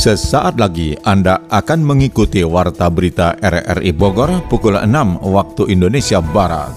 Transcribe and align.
Sesaat 0.00 0.56
lagi 0.56 0.96
Anda 1.04 1.44
akan 1.52 1.84
mengikuti 1.84 2.40
Warta 2.40 2.88
Berita 2.88 3.36
RRI 3.36 3.92
Bogor 3.92 4.32
pukul 4.48 4.80
6 4.80 4.88
waktu 5.20 5.76
Indonesia 5.76 6.24
Barat. 6.24 6.72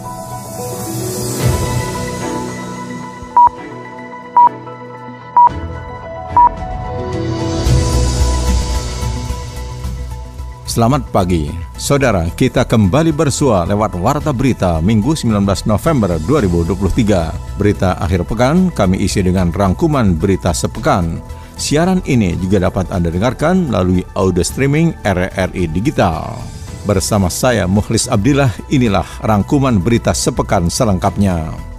Selamat 10.68 11.08
pagi, 11.08 11.48
saudara. 11.80 12.28
Kita 12.28 12.68
kembali 12.68 13.16
bersua 13.16 13.64
lewat 13.64 13.96
Warta 14.04 14.36
Berita 14.36 14.84
Minggu 14.84 15.16
19 15.16 15.48
November 15.64 16.20
2023. 16.28 17.56
Berita 17.56 17.96
akhir 18.04 18.28
pekan 18.28 18.68
kami 18.68 19.00
isi 19.00 19.24
dengan 19.24 19.48
rangkuman 19.48 20.12
berita 20.20 20.52
sepekan. 20.52 21.24
Siaran 21.54 22.02
ini 22.10 22.34
juga 22.42 22.58
dapat 22.58 22.90
Anda 22.90 23.14
dengarkan 23.14 23.70
melalui 23.70 24.02
audio 24.18 24.42
streaming 24.42 24.98
RRI 25.06 25.70
Digital. 25.70 26.38
Bersama 26.84 27.32
saya 27.32 27.64
Mukhlis 27.64 28.12
Abdillah, 28.12 28.52
inilah 28.68 29.06
rangkuman 29.24 29.80
berita 29.80 30.12
sepekan 30.12 30.68
selengkapnya. 30.68 31.73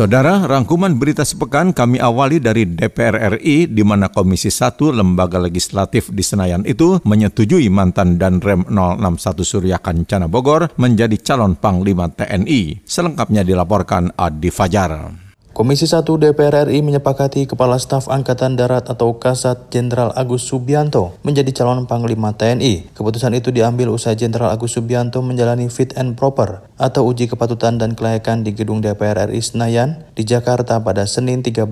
Saudara, 0.00 0.48
rangkuman 0.48 0.96
berita 0.96 1.28
sepekan 1.28 1.76
kami 1.76 2.00
awali 2.00 2.40
dari 2.40 2.64
DPR 2.64 3.36
RI 3.36 3.68
di 3.68 3.84
mana 3.84 4.08
Komisi 4.08 4.48
1 4.48 4.96
Lembaga 4.96 5.36
Legislatif 5.36 6.08
di 6.08 6.24
Senayan 6.24 6.64
itu 6.64 7.04
menyetujui 7.04 7.68
mantan 7.68 8.16
dan 8.16 8.40
Rem 8.40 8.64
061 8.64 9.44
Surya 9.44 9.76
Kancana 9.76 10.24
Bogor 10.24 10.72
menjadi 10.80 11.20
calon 11.20 11.52
Panglima 11.52 12.08
TNI. 12.08 12.80
Selengkapnya 12.80 13.44
dilaporkan 13.44 14.16
Adi 14.16 14.48
Fajar. 14.48 15.29
Komisi 15.60 15.84
1 15.84 16.08
DPR 16.08 16.72
RI 16.72 16.80
menyepakati 16.80 17.44
Kepala 17.44 17.76
Staf 17.76 18.08
Angkatan 18.08 18.56
Darat 18.56 18.88
atau 18.88 19.20
Kasat 19.20 19.68
Jenderal 19.68 20.08
Agus 20.16 20.48
Subianto 20.48 21.20
menjadi 21.20 21.52
calon 21.52 21.84
Panglima 21.84 22.32
TNI. 22.32 22.96
Keputusan 22.96 23.36
itu 23.36 23.52
diambil 23.52 23.92
usai 23.92 24.16
Jenderal 24.16 24.56
Agus 24.56 24.72
Subianto 24.72 25.20
menjalani 25.20 25.68
fit 25.68 25.92
and 26.00 26.16
proper 26.16 26.64
atau 26.80 27.04
uji 27.04 27.28
kepatutan 27.28 27.76
dan 27.76 27.92
kelayakan 27.92 28.40
di 28.40 28.56
gedung 28.56 28.80
DPR 28.80 29.28
RI 29.28 29.44
Senayan 29.44 30.08
di 30.16 30.24
Jakarta 30.24 30.80
pada 30.80 31.04
Senin 31.04 31.44
13 31.44 31.68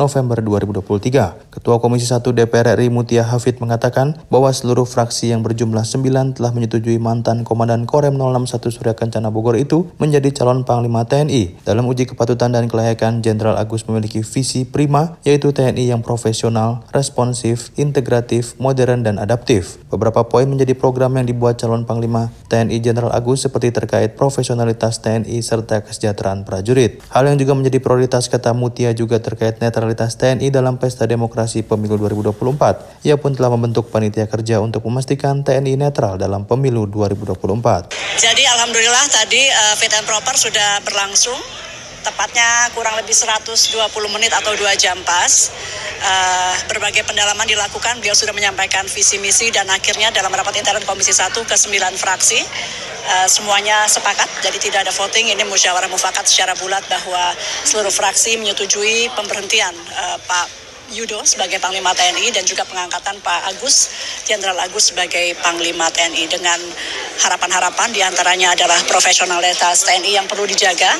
November 0.00 0.40
2023. 0.40 1.52
Ketua 1.52 1.76
Komisi 1.76 2.08
1 2.08 2.24
DPR 2.24 2.72
RI 2.72 2.88
Mutia 2.88 3.28
Hafid 3.28 3.60
mengatakan 3.60 4.16
bahwa 4.32 4.48
seluruh 4.48 4.88
fraksi 4.88 5.36
yang 5.36 5.44
berjumlah 5.44 5.84
9 5.84 6.40
telah 6.40 6.56
menyetujui 6.56 6.96
mantan 6.96 7.44
Komandan 7.44 7.84
Korem 7.84 8.16
061 8.16 8.72
Surya 8.72 8.96
Kencana 8.96 9.28
Bogor 9.28 9.60
itu 9.60 9.92
menjadi 10.00 10.32
calon 10.32 10.64
Panglima 10.64 11.04
TNI. 11.04 11.68
Dalam 11.68 11.84
uji 11.84 12.08
kepatutan 12.08 12.56
dan 12.56 12.72
kelayakan 12.72 13.25
Jenderal 13.26 13.58
Agus 13.58 13.82
memiliki 13.90 14.22
visi 14.22 14.62
prima, 14.62 15.18
yaitu 15.26 15.50
TNI 15.50 15.90
yang 15.90 16.06
profesional, 16.06 16.86
responsif, 16.94 17.74
integratif, 17.74 18.54
modern, 18.62 19.02
dan 19.02 19.18
adaptif. 19.18 19.82
Beberapa 19.90 20.22
poin 20.30 20.46
menjadi 20.46 20.78
program 20.78 21.18
yang 21.18 21.26
dibuat 21.26 21.58
calon 21.58 21.82
Panglima 21.82 22.30
TNI 22.46 22.78
Jenderal 22.78 23.10
Agus 23.10 23.42
seperti 23.42 23.74
terkait 23.74 24.14
profesionalitas 24.14 25.02
TNI 25.02 25.42
serta 25.42 25.82
kesejahteraan 25.82 26.46
prajurit. 26.46 27.02
Hal 27.10 27.26
yang 27.26 27.42
juga 27.42 27.58
menjadi 27.58 27.82
prioritas 27.82 28.30
kata 28.30 28.54
Mutia 28.54 28.94
juga 28.94 29.18
terkait 29.18 29.58
netralitas 29.58 30.14
TNI 30.14 30.54
dalam 30.54 30.78
pesta 30.78 31.10
demokrasi 31.10 31.66
pemilu 31.66 31.98
2024. 31.98 33.02
Ia 33.02 33.18
pun 33.18 33.34
telah 33.34 33.50
membentuk 33.50 33.90
panitia 33.90 34.30
kerja 34.30 34.62
untuk 34.62 34.86
memastikan 34.86 35.42
TNI 35.42 35.74
netral 35.74 36.14
dalam 36.14 36.46
pemilu 36.46 36.86
2024. 36.86 37.90
Jadi 38.22 38.42
alhamdulillah 38.46 39.04
tadi 39.10 39.42
uh, 39.50 39.74
fit 39.74 39.90
and 39.96 40.06
proper 40.06 40.38
sudah 40.38 40.78
berlangsung 40.86 41.65
tepatnya 42.06 42.70
kurang 42.78 42.94
lebih 42.94 43.10
120 43.10 43.66
menit 44.14 44.30
atau 44.30 44.54
dua 44.54 44.78
jam 44.78 44.94
pas. 45.02 45.50
Uh, 45.96 46.54
berbagai 46.70 47.02
pendalaman 47.02 47.48
dilakukan, 47.48 47.98
beliau 47.98 48.14
sudah 48.14 48.30
menyampaikan 48.30 48.86
visi 48.86 49.18
misi 49.18 49.50
dan 49.50 49.66
akhirnya 49.66 50.14
dalam 50.14 50.30
rapat 50.30 50.62
intern 50.62 50.84
Komisi 50.86 51.10
1 51.10 51.34
ke 51.34 51.56
9 51.56 51.72
fraksi 51.98 52.38
uh, 53.06 53.28
semuanya 53.30 53.86
sepakat, 53.86 54.28
jadi 54.42 54.58
tidak 54.58 54.78
ada 54.86 54.92
voting, 54.92 55.30
ini 55.30 55.42
musyawarah 55.46 55.88
mufakat 55.88 56.26
secara 56.26 56.52
bulat 56.58 56.82
bahwa 56.90 57.32
seluruh 57.64 57.90
fraksi 57.90 58.36
menyetujui 58.38 59.10
pemberhentian 59.14 59.72
uh, 59.72 60.18
Pak 60.26 60.66
Yudo 60.94 61.18
sebagai 61.26 61.58
Panglima 61.58 61.90
TNI 61.90 62.30
dan 62.30 62.46
juga 62.46 62.62
pengangkatan 62.62 63.18
Pak 63.18 63.50
Agus, 63.50 63.90
Jenderal 64.22 64.54
Agus 64.62 64.94
sebagai 64.94 65.34
Panglima 65.42 65.90
TNI 65.90 66.30
dengan 66.30 66.60
harapan-harapan 67.20 67.88
di 67.92 68.00
antaranya 68.04 68.52
adalah 68.52 68.76
profesionalitas 68.84 69.88
TNI 69.88 70.20
yang 70.20 70.26
perlu 70.28 70.44
dijaga, 70.44 70.92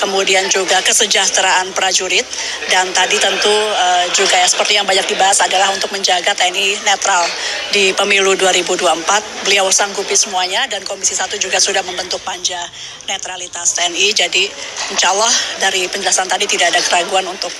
kemudian 0.00 0.46
juga 0.50 0.82
kesejahteraan 0.82 1.70
prajurit 1.76 2.26
dan 2.72 2.90
tadi 2.90 3.16
tentu 3.20 3.52
uh, 3.52 4.06
juga 4.10 4.38
ya 4.38 4.48
seperti 4.48 4.78
yang 4.78 4.86
banyak 4.86 5.06
dibahas 5.06 5.38
adalah 5.44 5.70
untuk 5.70 5.92
menjaga 5.94 6.34
TNI 6.34 6.82
netral 6.82 7.22
di 7.70 7.94
pemilu 7.94 8.34
2024. 8.34 9.46
Beliau 9.46 9.70
sanggupi 9.70 10.18
semuanya 10.18 10.66
dan 10.66 10.82
Komisi 10.82 11.14
1 11.14 11.30
juga 11.38 11.62
sudah 11.62 11.84
membentuk 11.86 12.22
panja 12.26 12.58
netralitas 13.06 13.78
TNI. 13.78 14.06
Jadi 14.14 14.44
insya 14.90 15.14
Allah 15.14 15.32
dari 15.62 15.86
penjelasan 15.86 16.26
tadi 16.26 16.46
tidak 16.50 16.74
ada 16.74 16.80
keraguan 16.82 17.26
untuk 17.30 17.52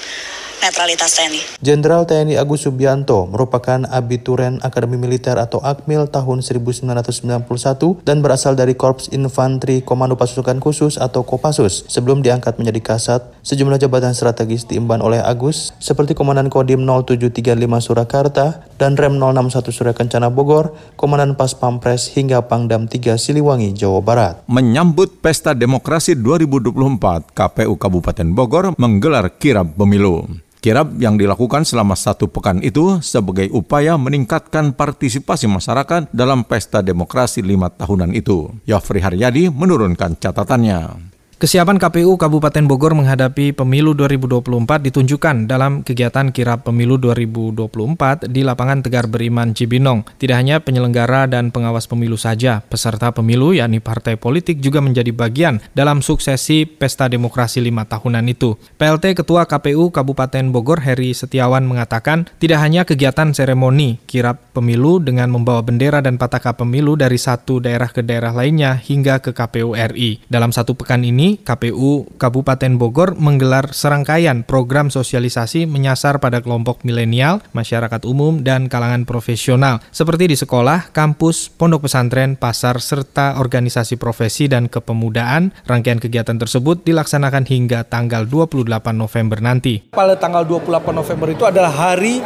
netralitas 0.61 1.17
TNI. 1.17 1.41
Jenderal 1.65 2.05
TNI 2.05 2.37
Agus 2.37 2.69
Subianto 2.69 3.25
merupakan 3.27 3.85
abituren 3.89 4.61
Akademi 4.61 5.01
Militer 5.01 5.41
atau 5.41 5.59
Akmil 5.65 6.07
tahun 6.13 6.45
1991 6.45 8.05
dan 8.05 8.21
berasal 8.21 8.55
dari 8.55 8.77
Korps 8.77 9.09
Infanteri 9.11 9.81
Komando 9.81 10.15
Pasukan 10.21 10.61
Khusus 10.61 11.01
atau 11.01 11.25
Kopassus. 11.25 11.89
Sebelum 11.89 12.21
diangkat 12.21 12.61
menjadi 12.61 12.95
kasat, 12.95 13.33
sejumlah 13.41 13.81
jabatan 13.81 14.13
strategis 14.13 14.69
diemban 14.69 15.01
oleh 15.01 15.19
Agus 15.25 15.73
seperti 15.81 16.13
Komandan 16.13 16.53
Kodim 16.53 16.85
0735 16.85 17.57
Surakarta 17.81 18.69
dan 18.77 19.01
Rem 19.01 19.17
061 19.17 19.73
Surya 19.73 19.95
Kencana 19.97 20.29
Bogor, 20.29 20.77
Komandan 21.01 21.35
Pas 21.35 21.57
Pampres 21.57 22.13
hingga 22.13 22.45
Pangdam 22.45 22.85
3 22.85 23.17
Siliwangi, 23.17 23.73
Jawa 23.73 24.01
Barat. 24.05 24.35
Menyambut 24.45 25.25
Pesta 25.25 25.57
Demokrasi 25.57 26.17
2024, 26.17 27.33
KPU 27.33 27.75
Kabupaten 27.81 28.29
Bogor 28.37 28.77
menggelar 28.77 29.33
kirab 29.41 29.73
pemilu. 29.79 30.29
Kirab 30.61 31.01
yang 31.01 31.17
dilakukan 31.17 31.65
selama 31.65 31.97
satu 31.97 32.29
pekan 32.29 32.61
itu 32.61 33.01
sebagai 33.01 33.49
upaya 33.49 33.97
meningkatkan 33.97 34.77
partisipasi 34.77 35.49
masyarakat 35.49 36.13
dalam 36.13 36.45
pesta 36.45 36.85
demokrasi 36.85 37.41
lima 37.41 37.73
tahunan 37.73 38.13
itu. 38.13 38.53
Yofri 38.69 39.01
Haryadi 39.01 39.49
menurunkan 39.49 40.21
catatannya. 40.21 41.10
Kesiapan 41.41 41.81
KPU 41.81 42.21
Kabupaten 42.21 42.69
Bogor 42.69 42.93
menghadapi 42.93 43.57
pemilu 43.57 43.97
2024 43.97 44.45
ditunjukkan 44.93 45.49
dalam 45.49 45.81
kegiatan 45.81 46.29
kirap 46.37 46.69
pemilu 46.69 47.01
2024 47.01 48.29
di 48.29 48.45
lapangan 48.45 48.85
Tegar 48.85 49.09
Beriman 49.09 49.57
Cibinong. 49.57 50.05
Tidak 50.21 50.37
hanya 50.37 50.61
penyelenggara 50.61 51.25
dan 51.33 51.49
pengawas 51.49 51.89
pemilu 51.89 52.21
saja, 52.21 52.61
peserta 52.61 53.09
pemilu 53.17 53.57
yakni 53.57 53.81
partai 53.81 54.21
politik 54.21 54.61
juga 54.61 54.85
menjadi 54.85 55.17
bagian 55.17 55.65
dalam 55.73 56.05
suksesi 56.05 56.69
pesta 56.69 57.09
demokrasi 57.09 57.65
lima 57.65 57.89
tahunan 57.89 58.29
itu. 58.29 58.61
PLT 58.77 59.25
Ketua 59.25 59.49
KPU 59.49 59.89
Kabupaten 59.97 60.45
Bogor 60.53 60.85
Heri 60.85 61.17
Setiawan 61.17 61.65
mengatakan 61.65 62.29
tidak 62.37 62.61
hanya 62.61 62.85
kegiatan 62.85 63.33
seremoni 63.33 63.97
kirap 64.05 64.53
pemilu 64.53 65.01
dengan 65.01 65.33
membawa 65.33 65.65
bendera 65.65 66.05
dan 66.05 66.21
pataka 66.21 66.53
pemilu 66.53 67.01
dari 67.01 67.17
satu 67.17 67.65
daerah 67.65 67.89
ke 67.89 68.05
daerah 68.05 68.37
lainnya 68.37 68.77
hingga 68.77 69.25
ke 69.25 69.33
KPU 69.33 69.73
RI. 69.73 70.21
Dalam 70.29 70.53
satu 70.53 70.77
pekan 70.77 71.01
ini 71.01 71.30
KPU 71.39 72.11
Kabupaten 72.19 72.75
Bogor 72.75 73.15
menggelar 73.15 73.71
serangkaian 73.71 74.43
program 74.43 74.91
sosialisasi 74.91 75.71
menyasar 75.71 76.19
pada 76.19 76.43
kelompok 76.43 76.83
milenial, 76.83 77.45
masyarakat 77.55 78.03
umum, 78.09 78.43
dan 78.43 78.67
kalangan 78.67 79.07
profesional, 79.07 79.79
seperti 79.95 80.35
di 80.35 80.37
sekolah, 80.41 80.91
kampus, 80.91 81.53
pondok 81.55 81.87
pesantren, 81.87 82.35
pasar, 82.35 82.83
serta 82.83 83.39
organisasi 83.39 83.95
profesi 84.01 84.51
dan 84.51 84.67
kepemudaan. 84.67 85.55
Rangkaian 85.69 86.03
kegiatan 86.03 86.41
tersebut 86.41 86.83
dilaksanakan 86.83 87.47
hingga 87.47 87.87
tanggal 87.87 88.27
28 88.27 88.67
November 88.97 89.39
nanti. 89.39 89.93
Pada 89.95 90.19
tanggal 90.19 90.43
28 90.43 90.91
November 90.91 91.29
itu 91.31 91.45
adalah 91.47 91.71
hari 91.71 92.25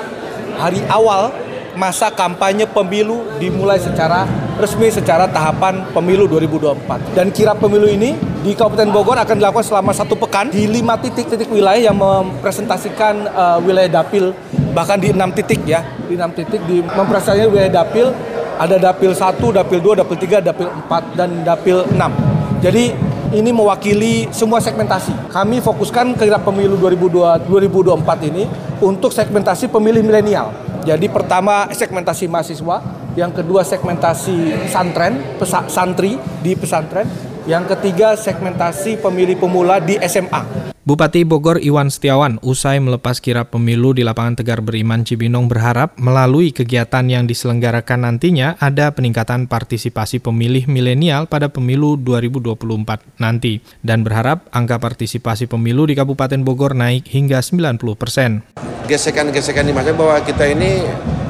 hari 0.55 0.81
awal 0.87 1.35
masa 1.75 2.11
kampanye 2.15 2.71
pemilu 2.71 3.27
dimulai 3.43 3.83
secara 3.83 4.27
resmi 4.59 4.87
secara 4.91 5.27
tahapan 5.27 5.83
pemilu 5.91 6.31
2024. 6.31 7.17
Dan 7.17 7.35
kirap 7.35 7.59
pemilu 7.59 7.91
ini 7.91 8.15
di 8.45 8.55
Kabupaten 8.55 8.91
Bogor 8.95 9.19
akan 9.19 9.37
dilakukan 9.41 9.67
selama 9.67 9.91
satu 9.91 10.15
pekan 10.15 10.53
di 10.53 10.69
lima 10.71 10.95
titik-titik 11.01 11.51
wilayah 11.51 11.91
yang 11.91 11.97
mempresentasikan 11.99 13.27
uh, 13.33 13.59
wilayah 13.62 14.03
dapil 14.03 14.37
bahkan 14.75 14.99
di 14.99 15.15
enam 15.15 15.31
titik 15.31 15.62
ya 15.62 15.87
di 16.11 16.19
enam 16.19 16.35
titik 16.35 16.59
di 16.67 16.83
mempresentasikan 16.83 17.51
wilayah 17.51 17.83
dapil 17.83 18.11
ada 18.55 18.79
dapil 18.79 19.11
1, 19.11 19.35
dapil 19.51 19.79
2, 19.83 19.99
dapil 19.99 20.17
3, 20.19 20.39
dapil 20.39 20.67
4 20.71 21.19
dan 21.19 21.31
dapil 21.43 21.83
6. 21.91 22.62
Jadi 22.62 22.95
ini 23.35 23.51
mewakili 23.51 24.31
semua 24.31 24.62
segmentasi. 24.62 25.11
Kami 25.35 25.59
fokuskan 25.59 26.15
kirap 26.15 26.47
pemilu 26.47 26.79
2024 26.79 28.31
ini 28.31 28.47
untuk 28.79 29.11
segmentasi 29.11 29.67
pemilih 29.67 30.06
milenial 30.06 30.55
jadi 30.85 31.09
pertama 31.09 31.65
segmentasi 31.73 32.29
mahasiswa, 32.29 32.85
yang 33.15 33.31
kedua 33.31 33.63
segmentasi 33.63 34.69
santren, 34.71 35.23
santri 35.71 36.19
di 36.43 36.59
pesantren, 36.59 37.07
yang 37.47 37.63
ketiga 37.69 38.19
segmentasi 38.19 38.99
pemilih 38.99 39.39
pemula 39.39 39.79
di 39.79 39.99
SMA. 40.07 40.75
Bupati 40.85 41.25
Bogor 41.25 41.65
Iwan 41.65 41.89
Setiawan 41.89 42.37
usai 42.45 42.77
melepas 42.77 43.17
kirap 43.17 43.57
pemilu 43.57 43.97
di 43.97 44.05
lapangan 44.05 44.37
Tegar 44.37 44.61
Beriman 44.61 45.01
Cibinong 45.01 45.49
berharap 45.49 45.97
melalui 45.97 46.53
kegiatan 46.53 47.09
yang 47.09 47.25
diselenggarakan 47.25 48.05
nantinya 48.05 48.61
ada 48.61 48.93
peningkatan 48.93 49.49
partisipasi 49.49 50.21
pemilih 50.21 50.69
milenial 50.69 51.25
pada 51.25 51.49
pemilu 51.49 51.97
2024 51.97 53.01
nanti 53.17 53.65
dan 53.81 54.05
berharap 54.05 54.45
angka 54.53 54.77
partisipasi 54.77 55.49
pemilu 55.49 55.89
di 55.89 55.97
Kabupaten 55.97 56.45
Bogor 56.45 56.77
naik 56.77 57.09
hingga 57.09 57.41
90 57.41 57.81
persen. 57.97 58.45
Gesekan-gesekan 58.85 59.65
di 59.65 59.73
masa 59.73 59.97
bahwa 59.97 60.21
kita 60.21 60.45
ini 60.53 60.85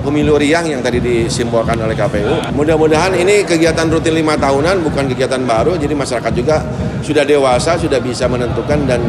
pemilu 0.04 0.36
riang 0.36 0.68
yang 0.68 0.84
tadi 0.84 1.00
disimbolkan 1.00 1.80
oleh 1.80 1.96
KPU. 1.96 2.52
Mudah-mudahan 2.52 3.16
ini 3.16 3.42
kegiatan 3.48 3.88
rutin 3.88 4.12
lima 4.12 4.36
tahunan 4.36 4.84
bukan 4.84 5.08
kegiatan 5.08 5.40
baru, 5.42 5.80
jadi 5.80 5.96
masyarakat 5.96 6.32
juga 6.36 6.60
sudah 7.00 7.24
dewasa, 7.24 7.80
sudah 7.80 7.98
bisa 8.04 8.28
menentukan 8.28 8.84
dan 8.84 9.00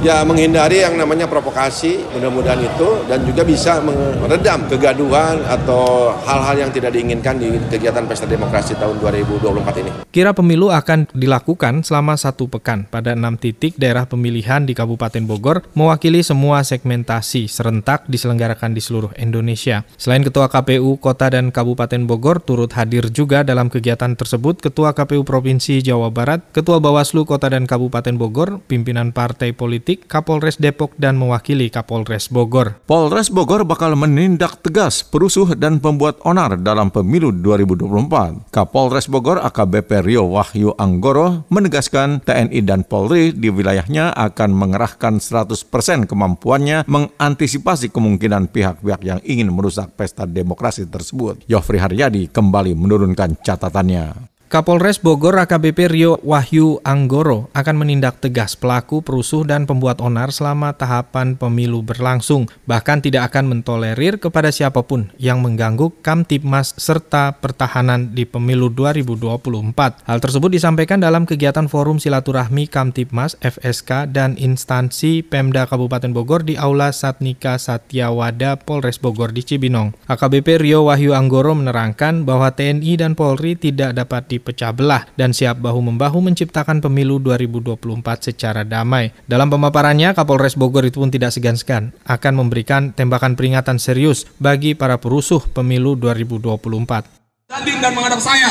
ya 0.00 0.24
menghindari 0.24 0.80
yang 0.80 0.96
namanya 0.96 1.28
provokasi 1.28 2.00
mudah-mudahan 2.16 2.64
itu 2.64 2.88
dan 3.04 3.20
juga 3.20 3.44
bisa 3.44 3.84
meredam 4.24 4.64
kegaduhan 4.64 5.44
atau 5.44 6.16
hal-hal 6.24 6.56
yang 6.56 6.70
tidak 6.72 6.96
diinginkan 6.96 7.36
di 7.36 7.52
kegiatan 7.68 8.08
pesta 8.08 8.24
demokrasi 8.24 8.80
tahun 8.80 8.96
2024 8.96 9.82
ini. 9.84 9.90
Kira 10.08 10.32
pemilu 10.32 10.72
akan 10.72 11.04
dilakukan 11.12 11.84
selama 11.84 12.16
satu 12.16 12.48
pekan 12.48 12.88
pada 12.88 13.12
enam 13.12 13.36
titik 13.36 13.76
daerah 13.76 14.08
pemilihan 14.08 14.64
di 14.64 14.72
Kabupaten 14.72 15.20
Bogor 15.28 15.68
mewakili 15.76 16.24
semua 16.24 16.64
segmentasi 16.64 17.44
serentak 17.44 18.08
diselenggarakan 18.08 18.72
di 18.72 18.80
seluruh 18.80 19.12
Indonesia. 19.20 19.84
Selain 20.00 20.24
Ketua 20.24 20.48
KPU 20.48 20.96
Kota 20.96 21.28
dan 21.28 21.52
Kabupaten 21.52 22.08
Bogor 22.08 22.40
turut 22.40 22.72
hadir 22.72 23.12
juga 23.12 23.44
dalam 23.44 23.68
kegiatan 23.68 24.16
tersebut 24.16 24.64
Ketua 24.64 24.96
KPU 24.96 25.28
Provinsi 25.28 25.84
Jawa 25.84 26.08
Barat, 26.08 26.40
Ketua 26.56 26.80
Bawaslu 26.80 27.28
Kota 27.28 27.52
dan 27.52 27.68
Kabupaten 27.68 28.16
Bogor, 28.16 28.64
pimpinan 28.64 29.12
partai 29.12 29.52
politik 29.52 29.89
Kapolres 29.98 30.60
Depok 30.60 30.94
dan 30.94 31.18
mewakili 31.18 31.72
Kapolres 31.72 32.30
Bogor. 32.30 32.78
Polres 32.86 33.32
Bogor 33.32 33.66
bakal 33.66 33.98
menindak 33.98 34.62
tegas 34.62 35.02
perusuh 35.02 35.58
dan 35.58 35.82
pembuat 35.82 36.22
onar 36.22 36.54
dalam 36.60 36.92
pemilu 36.94 37.34
2024. 37.34 38.54
Kapolres 38.54 39.10
Bogor 39.10 39.42
AKBP 39.42 40.06
Rio 40.06 40.30
Wahyu 40.30 40.76
Anggoro 40.78 41.48
menegaskan 41.50 42.22
TNI 42.22 42.60
dan 42.62 42.86
Polri 42.86 43.34
di 43.34 43.50
wilayahnya 43.50 44.14
akan 44.14 44.50
mengerahkan 44.54 45.18
100% 45.18 46.06
kemampuannya 46.06 46.86
mengantisipasi 46.86 47.90
kemungkinan 47.90 48.52
pihak-pihak 48.54 49.00
yang 49.02 49.18
ingin 49.26 49.50
merusak 49.50 49.90
pesta 49.98 50.28
demokrasi 50.28 50.86
tersebut. 50.86 51.42
Yofri 51.50 51.80
Haryadi 51.80 52.28
kembali 52.30 52.76
menurunkan 52.76 53.40
catatannya. 53.40 54.29
Kapolres 54.50 54.98
Bogor 54.98 55.38
AKBP 55.38 55.86
Rio 55.86 56.18
Wahyu 56.26 56.82
Anggoro 56.82 57.46
akan 57.54 57.86
menindak 57.86 58.18
tegas 58.18 58.58
pelaku 58.58 58.98
perusuh 58.98 59.46
dan 59.46 59.62
pembuat 59.62 60.02
onar 60.02 60.34
selama 60.34 60.74
tahapan 60.74 61.38
pemilu 61.38 61.86
berlangsung, 61.86 62.50
bahkan 62.66 62.98
tidak 62.98 63.30
akan 63.30 63.46
mentolerir 63.46 64.18
kepada 64.18 64.50
siapa 64.50 64.82
pun 64.82 65.06
yang 65.22 65.38
mengganggu 65.38 65.94
Kamtipmas 66.02 66.74
serta 66.74 67.38
pertahanan 67.38 68.10
di 68.10 68.26
pemilu 68.26 68.74
2024. 68.74 70.10
Hal 70.10 70.18
tersebut 70.18 70.50
disampaikan 70.50 70.98
dalam 70.98 71.30
kegiatan 71.30 71.70
forum 71.70 72.02
silaturahmi 72.02 72.66
Kamtipmas, 72.66 73.38
FSK, 73.38 74.10
dan 74.10 74.34
instansi 74.34 75.22
Pemda 75.22 75.70
Kabupaten 75.70 76.10
Bogor 76.10 76.42
di 76.42 76.58
Aula 76.58 76.90
Satnika 76.90 77.54
Satyawada 77.54 78.58
Polres 78.58 78.98
Bogor 78.98 79.30
di 79.30 79.46
Cibinong. 79.46 79.94
AKBP 80.10 80.58
Rio 80.58 80.90
Wahyu 80.90 81.14
Anggoro 81.14 81.54
menerangkan 81.54 82.26
bahwa 82.26 82.50
TNI 82.50 82.98
dan 82.98 83.14
Polri 83.14 83.54
tidak 83.54 83.94
dapat 83.94 84.26
di 84.26 84.39
dipecah 84.40 84.72
belah 84.72 85.04
dan 85.20 85.36
siap 85.36 85.60
bahu-membahu 85.60 86.24
menciptakan 86.24 86.80
pemilu 86.80 87.20
2024 87.20 88.32
secara 88.32 88.64
damai. 88.64 89.12
Dalam 89.28 89.52
pemaparannya, 89.52 90.16
Kapolres 90.16 90.56
Bogor 90.56 90.88
itu 90.88 91.04
pun 91.04 91.12
tidak 91.12 91.36
segan-segan 91.36 91.92
akan 92.08 92.32
memberikan 92.40 92.96
tembakan 92.96 93.36
peringatan 93.36 93.76
serius 93.76 94.24
bagi 94.40 94.72
para 94.72 94.96
perusuh 94.96 95.44
pemilu 95.52 95.92
2024. 96.00 97.52
Tadi 97.52 97.72
dan 97.84 97.92
menghadap 97.92 98.22
saya, 98.24 98.48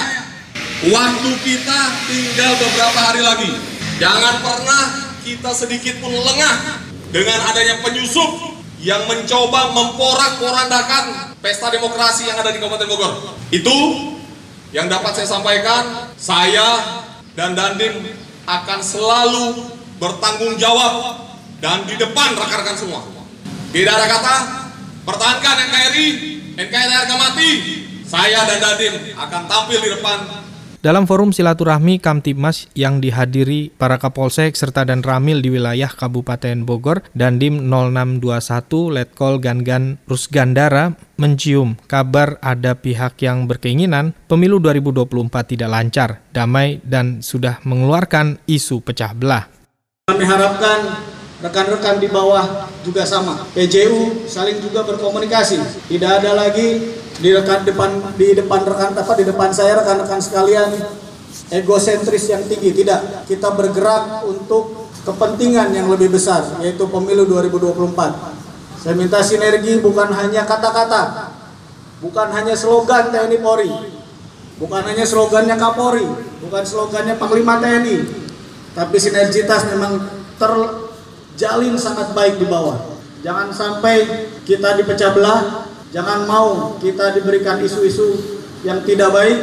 waktu 0.85 1.31
kita 1.41 1.79
tinggal 2.05 2.51
beberapa 2.61 2.99
hari 3.09 3.21
lagi. 3.25 3.51
Jangan 3.99 4.39
pernah 4.39 4.83
kita 5.27 5.51
sedikit 5.51 5.99
pun 5.99 6.13
lengah 6.13 6.55
dengan 7.11 7.35
adanya 7.51 7.83
penyusup 7.83 8.55
yang 8.79 9.03
mencoba 9.11 9.75
memporak-porandakan 9.75 11.35
pesta 11.43 11.67
demokrasi 11.67 12.31
yang 12.31 12.39
ada 12.39 12.51
di 12.55 12.63
Kabupaten 12.63 12.87
Bogor. 12.87 13.11
Itu 13.51 13.75
yang 14.69 14.85
dapat 14.85 15.17
saya 15.17 15.27
sampaikan, 15.27 16.13
saya 16.13 17.01
dan 17.33 17.57
Dandim 17.57 18.05
akan 18.45 18.79
selalu 18.81 19.73
bertanggung 19.97 20.55
jawab 20.61 21.25
dan 21.59 21.83
di 21.89 21.97
depan 21.97 22.37
rekan-rekan 22.37 22.77
semua. 22.77 23.01
Tidak 23.69 23.93
ada 23.93 24.07
kata, 24.09 24.35
pertahankan 25.05 25.55
NKRI, 25.69 26.07
NKRI 26.57 26.93
harga 26.93 27.15
mati. 27.17 27.51
Saya 28.09 28.41
dan 28.49 28.57
Dandim 28.57 29.13
akan 29.13 29.41
tampil 29.45 29.79
di 29.85 29.89
depan 29.93 30.17
dalam 30.79 31.03
forum 31.03 31.35
silaturahmi 31.35 31.99
Kamtibmas 31.99 32.71
yang 32.71 33.03
dihadiri 33.03 33.71
para 33.75 33.99
Kapolsek 33.99 34.55
serta 34.55 34.87
dan 34.87 35.03
Ramil 35.03 35.43
di 35.43 35.51
wilayah 35.51 35.91
Kabupaten 35.91 36.63
Bogor, 36.63 37.03
dan 37.11 37.35
Dim 37.35 37.67
0621 37.67 38.95
Letkol 38.95 39.43
Gangan 39.43 39.99
Rusgandara 40.07 40.95
mencium 41.19 41.75
kabar 41.91 42.39
ada 42.39 42.79
pihak 42.79 43.19
yang 43.19 43.43
berkeinginan 43.43 44.15
pemilu 44.31 44.63
2024 44.63 45.51
tidak 45.55 45.69
lancar, 45.69 46.09
damai, 46.31 46.79
dan 46.87 47.19
sudah 47.19 47.59
mengeluarkan 47.67 48.39
isu 48.47 48.79
pecah 48.79 49.11
belah. 49.11 49.51
Kami 50.07 50.23
harapkan 50.23 50.79
rekan-rekan 51.39 51.99
di 51.99 52.07
bawah 52.11 52.67
juga 52.83 53.03
sama. 53.07 53.47
PJU 53.55 54.27
saling 54.27 54.59
juga 54.59 54.83
berkomunikasi. 54.83 55.87
Tidak 55.87 56.11
ada 56.21 56.35
lagi 56.35 56.95
di 57.19 57.29
rekan 57.35 57.67
depan 57.67 58.15
di 58.15 58.31
depan 58.31 58.63
rekan 58.63 58.95
apa 58.95 59.13
di 59.19 59.27
depan 59.27 59.51
saya 59.51 59.83
rekan-rekan 59.83 60.19
sekalian 60.19 60.69
egosentris 61.51 62.27
yang 62.31 62.43
tinggi. 62.47 62.71
Tidak. 62.75 63.27
Kita 63.27 63.55
bergerak 63.55 64.27
untuk 64.27 64.91
kepentingan 65.07 65.71
yang 65.71 65.87
lebih 65.87 66.11
besar 66.11 66.43
yaitu 66.59 66.83
pemilu 66.91 67.23
2024 67.23 68.83
saya 68.83 68.93
minta 68.99 69.23
sinergi 69.23 69.79
bukan 69.79 70.11
hanya 70.11 70.43
kata-kata. 70.43 71.31
Bukan 71.99 72.31
hanya 72.31 72.55
slogan 72.55 73.11
TNI 73.11 73.43
Polri. 73.43 73.67
Bukan 74.55 74.81
hanya 74.87 75.03
slogannya 75.03 75.59
Kapolri. 75.59 76.07
Bukan 76.39 76.63
slogannya 76.63 77.19
Panglima 77.19 77.59
TNI 77.59 78.27
tapi 78.79 78.95
sinergitas 79.01 79.67
memang 79.73 79.97
terjalin 81.39 81.79
sangat 81.79 82.11
baik 82.11 82.35
di 82.35 82.43
bawah 82.51 82.99
jangan 83.23 83.47
sampai 83.55 84.27
kita 84.43 84.75
dipecah 84.75 85.15
belah 85.15 85.69
Jangan 85.89 86.29
mau 86.29 86.77
kita 86.77 87.17
diberikan 87.17 87.57
isu-isu 87.65 88.13
yang 88.61 88.85
tidak 88.85 89.09
baik. 89.09 89.37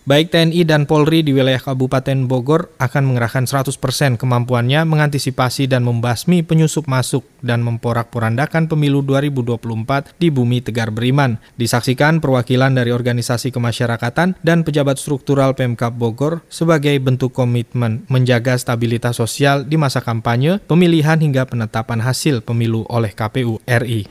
Baik 0.00 0.32
TNI 0.32 0.64
dan 0.64 0.88
Polri 0.88 1.20
di 1.20 1.36
wilayah 1.36 1.60
Kabupaten 1.60 2.24
Bogor 2.24 2.72
akan 2.80 3.12
mengerahkan 3.12 3.44
100% 3.44 4.16
kemampuannya 4.16 4.88
mengantisipasi 4.88 5.68
dan 5.68 5.84
membasmi 5.84 6.40
penyusup 6.40 6.88
masuk 6.88 7.20
dan 7.44 7.60
memporak-porandakan 7.60 8.64
pemilu 8.64 9.04
2024 9.04 10.16
di 10.16 10.32
bumi 10.32 10.64
Tegar 10.64 10.88
Beriman. 10.88 11.36
Disaksikan 11.60 12.24
perwakilan 12.24 12.72
dari 12.72 12.96
organisasi 12.96 13.52
kemasyarakatan 13.52 14.40
dan 14.40 14.64
pejabat 14.64 14.96
struktural 14.96 15.52
Pemkap 15.52 15.92
Bogor 15.92 16.40
sebagai 16.48 16.96
bentuk 16.96 17.36
komitmen 17.36 18.08
menjaga 18.08 18.56
stabilitas 18.56 19.20
sosial 19.20 19.68
di 19.68 19.76
masa 19.76 20.00
kampanye, 20.00 20.64
pemilihan 20.64 21.20
hingga 21.20 21.44
penetapan 21.44 22.00
hasil 22.00 22.40
pemilu 22.40 22.88
oleh 22.88 23.12
KPU 23.12 23.60
RI. 23.68 24.08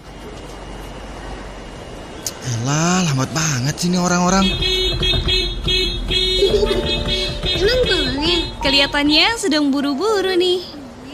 Alah, 2.62 3.10
lambat 3.10 3.34
banget 3.34 3.74
sih 3.82 3.90
ini 3.90 3.98
orang-orang. 3.98 4.46
Boleh? 8.30 8.62
Kelihatannya 8.62 9.42
sedang 9.42 9.74
buru-buru 9.74 10.38
nih. 10.38 10.62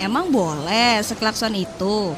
Emang 0.03 0.27
boleh 0.27 0.99
seklakson 0.99 1.55
itu? 1.55 2.11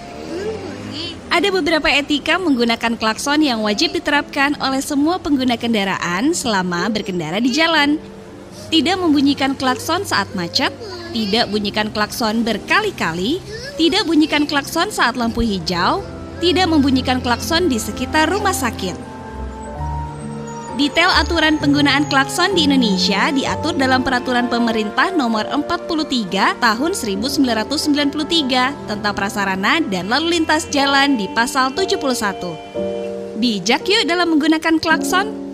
Ada 1.29 1.53
beberapa 1.53 1.85
etika 1.85 2.41
menggunakan 2.41 2.97
klakson 2.97 3.45
yang 3.45 3.61
wajib 3.61 3.93
diterapkan 3.93 4.57
oleh 4.57 4.81
semua 4.81 5.21
pengguna 5.21 5.53
kendaraan 5.53 6.33
selama 6.33 6.89
berkendara 6.89 7.37
di 7.37 7.53
jalan. 7.53 8.01
Tidak 8.73 8.97
membunyikan 8.97 9.53
klakson 9.53 10.01
saat 10.01 10.33
macet, 10.33 10.73
tidak 11.13 11.45
bunyikan 11.53 11.93
klakson 11.93 12.41
berkali-kali, 12.41 13.37
tidak 13.77 14.01
bunyikan 14.09 14.49
klakson 14.49 14.89
saat 14.89 15.13
lampu 15.13 15.45
hijau, 15.45 16.01
tidak 16.41 16.65
membunyikan 16.73 17.21
klakson 17.21 17.69
di 17.69 17.77
sekitar 17.77 18.33
rumah 18.33 18.55
sakit. 18.57 19.06
Detail 20.77 21.09
aturan 21.09 21.57
penggunaan 21.57 22.05
klakson 22.05 22.53
di 22.53 22.69
Indonesia 22.69 23.33
diatur 23.33 23.73
dalam 23.73 24.05
Peraturan 24.05 24.45
Pemerintah 24.45 25.09
Nomor 25.09 25.49
43 25.49 26.53
Tahun 26.61 26.91
1993 26.93 28.85
tentang 28.85 29.13
prasarana 29.17 29.81
dan 29.81 30.05
lalu 30.05 30.37
lintas 30.37 30.69
jalan 30.69 31.17
di 31.17 31.25
Pasal 31.33 31.73
71. 31.73 33.41
Bijak 33.41 33.89
yuk 33.89 34.05
dalam 34.05 34.37
menggunakan 34.37 34.77
klakson. 34.77 35.46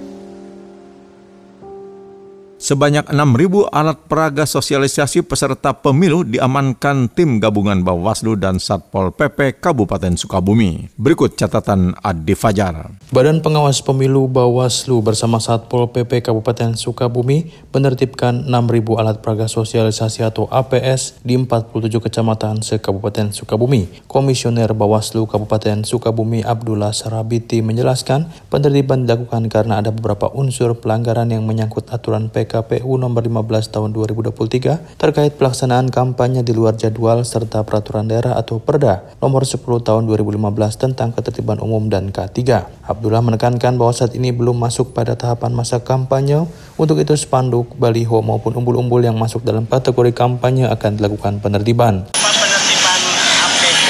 Sebanyak 2.64 3.12
6.000 3.12 3.76
alat 3.76 4.08
peraga 4.08 4.48
sosialisasi 4.48 5.28
peserta 5.28 5.76
pemilu 5.76 6.24
diamankan 6.24 7.12
tim 7.12 7.36
gabungan 7.36 7.84
Bawaslu 7.84 8.40
dan 8.40 8.56
Satpol 8.56 9.12
PP 9.12 9.60
Kabupaten 9.60 10.16
Sukabumi. 10.16 10.88
Berikut 10.96 11.36
catatan 11.36 11.92
Adi 12.00 12.32
Fajar. 12.40 12.96
Badan 13.12 13.44
Pengawas 13.44 13.84
Pemilu 13.84 14.32
Bawaslu 14.32 15.04
bersama 15.04 15.44
Satpol 15.44 15.92
PP 15.92 16.24
Kabupaten 16.24 16.80
Sukabumi 16.80 17.52
menertibkan 17.76 18.48
6.000 18.48 18.56
alat 18.96 19.20
peraga 19.20 19.52
sosialisasi 19.52 20.24
atau 20.24 20.48
APS 20.48 21.20
di 21.20 21.36
47 21.36 22.00
kecamatan 22.00 22.64
se-Kabupaten 22.64 23.36
Sukabumi. 23.36 24.08
Komisioner 24.08 24.72
Bawaslu 24.72 25.28
Kabupaten 25.28 25.84
Sukabumi 25.84 26.48
Abdullah 26.48 26.96
Sarabiti 26.96 27.60
menjelaskan 27.60 28.32
penertiban 28.48 29.04
dilakukan 29.04 29.52
karena 29.52 29.84
ada 29.84 29.92
beberapa 29.92 30.32
unsur 30.32 30.80
pelanggaran 30.80 31.28
yang 31.28 31.44
menyangkut 31.44 31.92
aturan 31.92 32.32
PK 32.32 32.53
KPU 32.54 33.02
nomor 33.02 33.26
15 33.26 33.74
tahun 33.74 33.90
2023 33.98 35.02
terkait 35.02 35.34
pelaksanaan 35.42 35.90
kampanye 35.90 36.46
di 36.46 36.54
luar 36.54 36.78
jadwal 36.78 37.26
serta 37.26 37.66
peraturan 37.66 38.06
daerah 38.06 38.38
atau 38.38 38.62
Perda 38.62 39.02
nomor 39.18 39.42
10 39.42 39.58
tahun 39.82 40.06
2015 40.06 40.38
tentang 40.78 41.10
ketertiban 41.18 41.58
umum 41.58 41.90
dan 41.90 42.14
K3. 42.14 42.70
Abdullah 42.86 43.26
menekankan 43.26 43.74
bahwa 43.82 43.90
saat 43.90 44.14
ini 44.14 44.30
belum 44.30 44.62
masuk 44.62 44.94
pada 44.94 45.18
tahapan 45.18 45.50
masa 45.50 45.82
kampanye, 45.82 46.46
untuk 46.78 47.02
itu 47.02 47.18
spanduk, 47.18 47.74
baliho 47.82 48.22
maupun 48.22 48.54
umbul-umbul 48.54 49.02
yang 49.02 49.18
masuk 49.18 49.42
dalam 49.42 49.66
kategori 49.66 50.14
kampanye 50.14 50.70
akan 50.70 51.02
dilakukan 51.02 51.42
penertiban. 51.42 52.06
Penertiban 52.14 53.02
APK, 53.50 53.90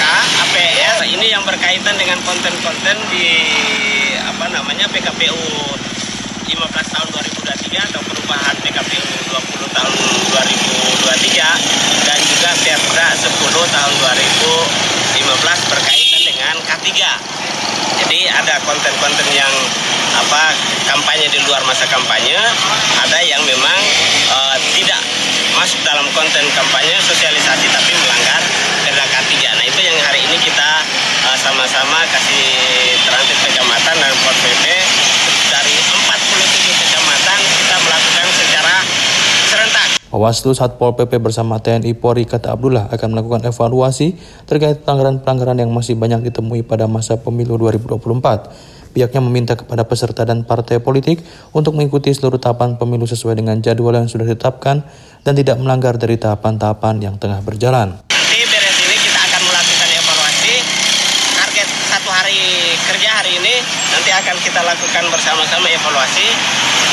ini 1.20 1.28
yang 1.36 1.44
berkaitan 1.44 2.00
dengan 2.00 2.16
konten-konten 2.24 2.96
di 3.12 3.28
apa 4.24 4.46
namanya 4.56 4.88
PKPU 4.88 5.36
15 6.48 6.94
tahun 6.96 7.23
2023 7.74 7.90
atau 7.90 8.02
perubahan 8.06 8.56
PKPU 8.62 9.02
20 9.34 9.66
tahun 9.74 9.94
2023 10.30 12.06
dan 12.06 12.20
juga 12.22 12.50
Perda 12.54 13.08
10 13.18 13.34
tahun 13.50 13.94
2015 15.18 15.72
berkaitan 15.74 16.22
dengan 16.22 16.56
K3. 16.70 16.90
Jadi 18.06 18.20
ada 18.30 18.62
konten-konten 18.70 19.26
yang 19.34 19.50
apa 20.14 20.54
kampanye 20.86 21.26
di 21.34 21.42
luar 21.50 21.66
masa 21.66 21.90
kampanye, 21.90 22.38
ada 23.02 23.20
yang 23.26 23.42
memang 23.42 23.80
uh, 24.30 24.58
tidak 24.78 25.02
masuk 25.58 25.82
dalam 25.82 26.06
konten 26.14 26.46
kampanye 26.54 26.94
sosialisasi 27.02 27.74
tapi 27.74 27.92
melanggar 27.98 28.42
Perda 28.86 29.06
K3. 29.18 29.34
Nah, 29.58 29.66
itu 29.66 29.80
yang 29.82 29.98
hari 30.06 30.22
ini 30.30 30.38
kita 30.38 30.70
uh, 31.26 31.38
sama-sama 31.42 32.06
kasih 32.14 32.46
transit 33.02 33.38
kecamatan 33.50 33.96
dan 33.98 34.14
Pol 34.22 34.36
PP 34.46 34.66
dari 35.54 35.76
47 35.80 36.82
kecamatan 36.82 37.40
kita 37.40 37.76
melakukan 37.78 38.28
secara 38.34 38.76
serentak. 39.48 40.03
Bawaslu 40.14 40.54
Satpol 40.54 40.94
PP 40.94 41.18
bersama 41.18 41.58
TNI 41.58 41.98
Polri 41.98 42.30
kata 42.30 42.54
Abdullah 42.54 42.86
akan 42.94 43.18
melakukan 43.18 43.50
evaluasi 43.50 44.14
terkait 44.46 44.86
pelanggaran-pelanggaran 44.86 45.58
yang 45.58 45.74
masih 45.74 45.98
banyak 45.98 46.30
ditemui 46.30 46.62
pada 46.62 46.86
masa 46.86 47.18
pemilu 47.18 47.58
2024. 47.58 48.94
Pihaknya 48.94 49.22
meminta 49.26 49.58
kepada 49.58 49.82
peserta 49.90 50.22
dan 50.22 50.46
partai 50.46 50.78
politik 50.78 51.18
untuk 51.50 51.74
mengikuti 51.74 52.14
seluruh 52.14 52.38
tahapan 52.38 52.78
pemilu 52.78 53.10
sesuai 53.10 53.42
dengan 53.42 53.58
jadwal 53.58 53.98
yang 53.98 54.06
sudah 54.06 54.30
ditetapkan 54.30 54.86
dan 55.26 55.34
tidak 55.34 55.58
melanggar 55.58 55.98
dari 55.98 56.14
tahapan-tahapan 56.22 57.02
yang 57.02 57.18
tengah 57.18 57.42
berjalan. 57.42 58.06
Di 58.14 58.42
beres 58.46 58.78
ini 58.86 58.98
kita 59.02 59.18
akan 59.18 59.42
melakukan 59.50 59.90
evaluasi 59.98 60.54
target 61.42 61.68
satu 61.90 62.10
hari 62.14 62.78
kerja 62.86 63.10
hari 63.18 63.42
ini 63.42 63.56
nanti 63.90 64.14
akan 64.14 64.38
kita 64.46 64.62
lakukan 64.62 65.10
bersama-sama 65.10 65.66
evaluasi 65.74 66.28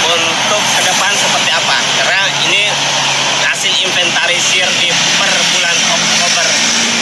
untuk 0.08 0.62
ke 0.72 0.80
depan 0.88 1.12
seperti 1.20 1.50
apa 1.52 1.76
karena 2.00 2.20
ini 2.48 2.64
hasil 3.60 3.76
inventarisir 3.84 4.64
di 4.80 4.88
per 5.20 5.32
bulan 5.52 5.76
Oktober 5.92 6.46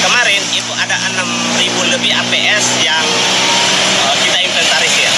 kemarin 0.02 0.42
itu 0.50 0.72
ada 0.74 0.96
6.000 1.14 1.87
lebih 1.98 2.14
APS 2.14 2.86
yang 2.86 3.06
uh, 4.06 4.14
kita 4.22 4.38
inventarisir 4.38 5.10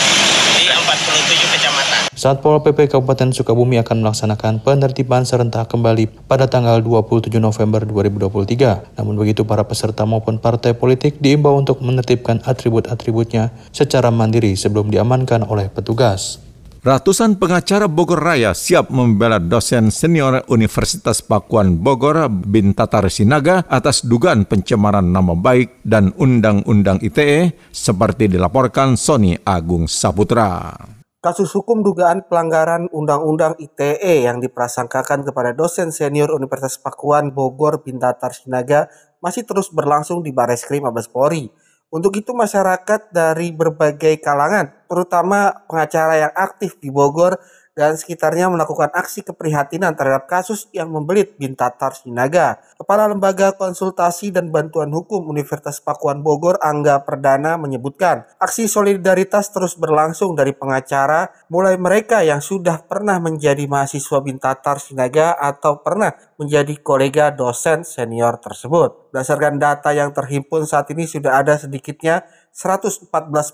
di 0.56 0.64
47 0.64 1.52
kecamatan. 1.52 2.00
Satpol 2.16 2.56
PP 2.64 2.88
Kabupaten 2.88 3.36
Sukabumi 3.36 3.76
akan 3.84 4.00
melaksanakan 4.00 4.64
penertiban 4.64 5.28
serentak 5.28 5.68
kembali 5.68 6.08
pada 6.24 6.48
tanggal 6.48 6.80
27 6.80 7.36
November 7.36 7.84
2023. 7.84 8.96
Namun 8.96 9.12
begitu 9.20 9.44
para 9.44 9.68
peserta 9.68 10.08
maupun 10.08 10.40
partai 10.40 10.72
politik 10.72 11.20
diimbau 11.20 11.52
untuk 11.60 11.84
menertibkan 11.84 12.40
atribut-atributnya 12.48 13.52
secara 13.76 14.08
mandiri 14.08 14.56
sebelum 14.56 14.88
diamankan 14.88 15.44
oleh 15.44 15.68
petugas. 15.68 16.40
Ratusan 16.80 17.36
pengacara 17.36 17.92
Bogor 17.92 18.24
Raya 18.24 18.56
siap 18.56 18.88
membela 18.88 19.36
dosen 19.36 19.92
senior 19.92 20.48
Universitas 20.48 21.20
Pakuan 21.20 21.76
Bogor 21.76 22.32
bin 22.32 22.72
Tatar 22.72 23.04
Sinaga 23.12 23.68
atas 23.68 24.00
dugaan 24.00 24.48
pencemaran 24.48 25.04
nama 25.04 25.36
baik 25.36 25.84
dan 25.84 26.16
Undang-Undang 26.16 27.04
ITE 27.04 27.52
seperti 27.68 28.32
dilaporkan 28.32 28.96
Sony 28.96 29.36
Agung 29.44 29.92
Saputra. 29.92 30.72
Kasus 31.20 31.52
hukum 31.52 31.84
dugaan 31.84 32.24
pelanggaran 32.24 32.88
Undang-Undang 32.88 33.60
ITE 33.60 34.24
yang 34.24 34.40
diprasangkakan 34.40 35.28
kepada 35.28 35.52
dosen 35.52 35.92
senior 35.92 36.32
Universitas 36.32 36.80
Pakuan 36.80 37.28
Bogor 37.36 37.84
bin 37.84 38.00
Tatar 38.00 38.32
Sinaga 38.32 38.88
masih 39.20 39.44
terus 39.44 39.68
berlangsung 39.68 40.24
di 40.24 40.32
Bareskrim 40.32 40.88
Mabes 40.88 41.12
Polri. 41.12 41.52
Untuk 41.90 42.14
itu 42.14 42.30
masyarakat 42.30 43.10
dari 43.10 43.50
berbagai 43.50 44.22
kalangan, 44.22 44.86
terutama 44.86 45.66
pengacara 45.66 46.22
yang 46.22 46.32
aktif 46.38 46.78
di 46.78 46.86
Bogor 46.86 47.34
dan 47.78 47.94
sekitarnya 47.94 48.50
melakukan 48.50 48.90
aksi 48.90 49.22
keprihatinan 49.22 49.94
terhadap 49.94 50.26
kasus 50.26 50.66
yang 50.74 50.90
membelit 50.90 51.38
bin 51.38 51.54
Tatar 51.54 51.94
Sinaga. 51.94 52.58
Kepala 52.74 53.06
Lembaga 53.06 53.54
Konsultasi 53.54 54.34
dan 54.34 54.50
Bantuan 54.50 54.90
Hukum 54.90 55.30
Universitas 55.30 55.78
Pakuan 55.78 56.26
Bogor, 56.26 56.58
Angga 56.58 57.06
Perdana 57.06 57.54
menyebutkan, 57.54 58.26
aksi 58.42 58.66
solidaritas 58.66 59.54
terus 59.54 59.78
berlangsung 59.78 60.34
dari 60.34 60.50
pengacara, 60.50 61.30
mulai 61.46 61.78
mereka 61.78 62.26
yang 62.26 62.42
sudah 62.42 62.82
pernah 62.82 63.22
menjadi 63.22 63.62
mahasiswa 63.70 64.18
bin 64.18 64.42
Tatar 64.42 64.82
Sinaga 64.82 65.38
atau 65.38 65.78
pernah 65.80 66.10
menjadi 66.42 66.74
kolega 66.82 67.30
dosen 67.30 67.86
senior 67.86 68.42
tersebut. 68.42 69.14
Berdasarkan 69.14 69.62
data 69.62 69.94
yang 69.94 70.10
terhimpun 70.10 70.66
saat 70.66 70.90
ini 70.90 71.06
sudah 71.06 71.38
ada 71.38 71.54
sedikitnya 71.54 72.26
114 72.50 73.10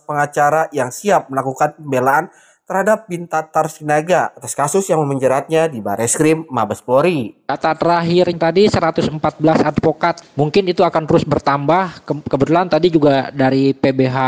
pengacara 0.08 0.72
yang 0.72 0.88
siap 0.88 1.28
melakukan 1.28 1.76
pembelaan 1.76 2.32
terhadap 2.66 3.06
Bintatar 3.06 3.70
Sinaga 3.70 4.34
atas 4.34 4.50
kasus 4.58 4.90
yang 4.90 4.98
memenjeratnya 5.06 5.70
di 5.70 5.78
Bareskrim 5.78 6.50
Mabes 6.50 6.82
Polri. 6.82 7.46
Data 7.46 7.78
terakhir 7.78 8.26
yang 8.26 8.42
tadi 8.42 8.66
114 8.66 9.14
advokat, 9.62 10.26
mungkin 10.34 10.66
itu 10.66 10.82
akan 10.82 11.06
terus 11.06 11.22
bertambah. 11.22 12.02
kebetulan 12.26 12.66
tadi 12.66 12.90
juga 12.90 13.30
dari 13.30 13.70
PBH 13.70 14.18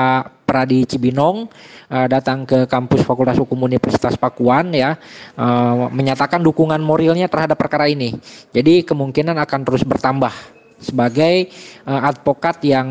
Pradi 0.47 0.87
Cibinong 0.89 1.51
uh, 1.93 2.07
datang 2.09 2.49
ke 2.49 2.65
kampus 2.65 3.05
Fakultas 3.05 3.37
Hukum 3.37 3.69
Universitas 3.69 4.17
Pakuan 4.17 4.73
ya 4.73 4.97
uh, 5.37 5.93
menyatakan 5.93 6.41
dukungan 6.41 6.81
moralnya 6.81 7.29
terhadap 7.29 7.61
perkara 7.61 7.91
ini. 7.91 8.17
Jadi 8.55 8.87
kemungkinan 8.87 9.37
akan 9.37 9.61
terus 9.67 9.85
bertambah 9.85 10.33
sebagai 10.79 11.51
uh, 11.85 12.07
advokat 12.07 12.63
yang 12.63 12.89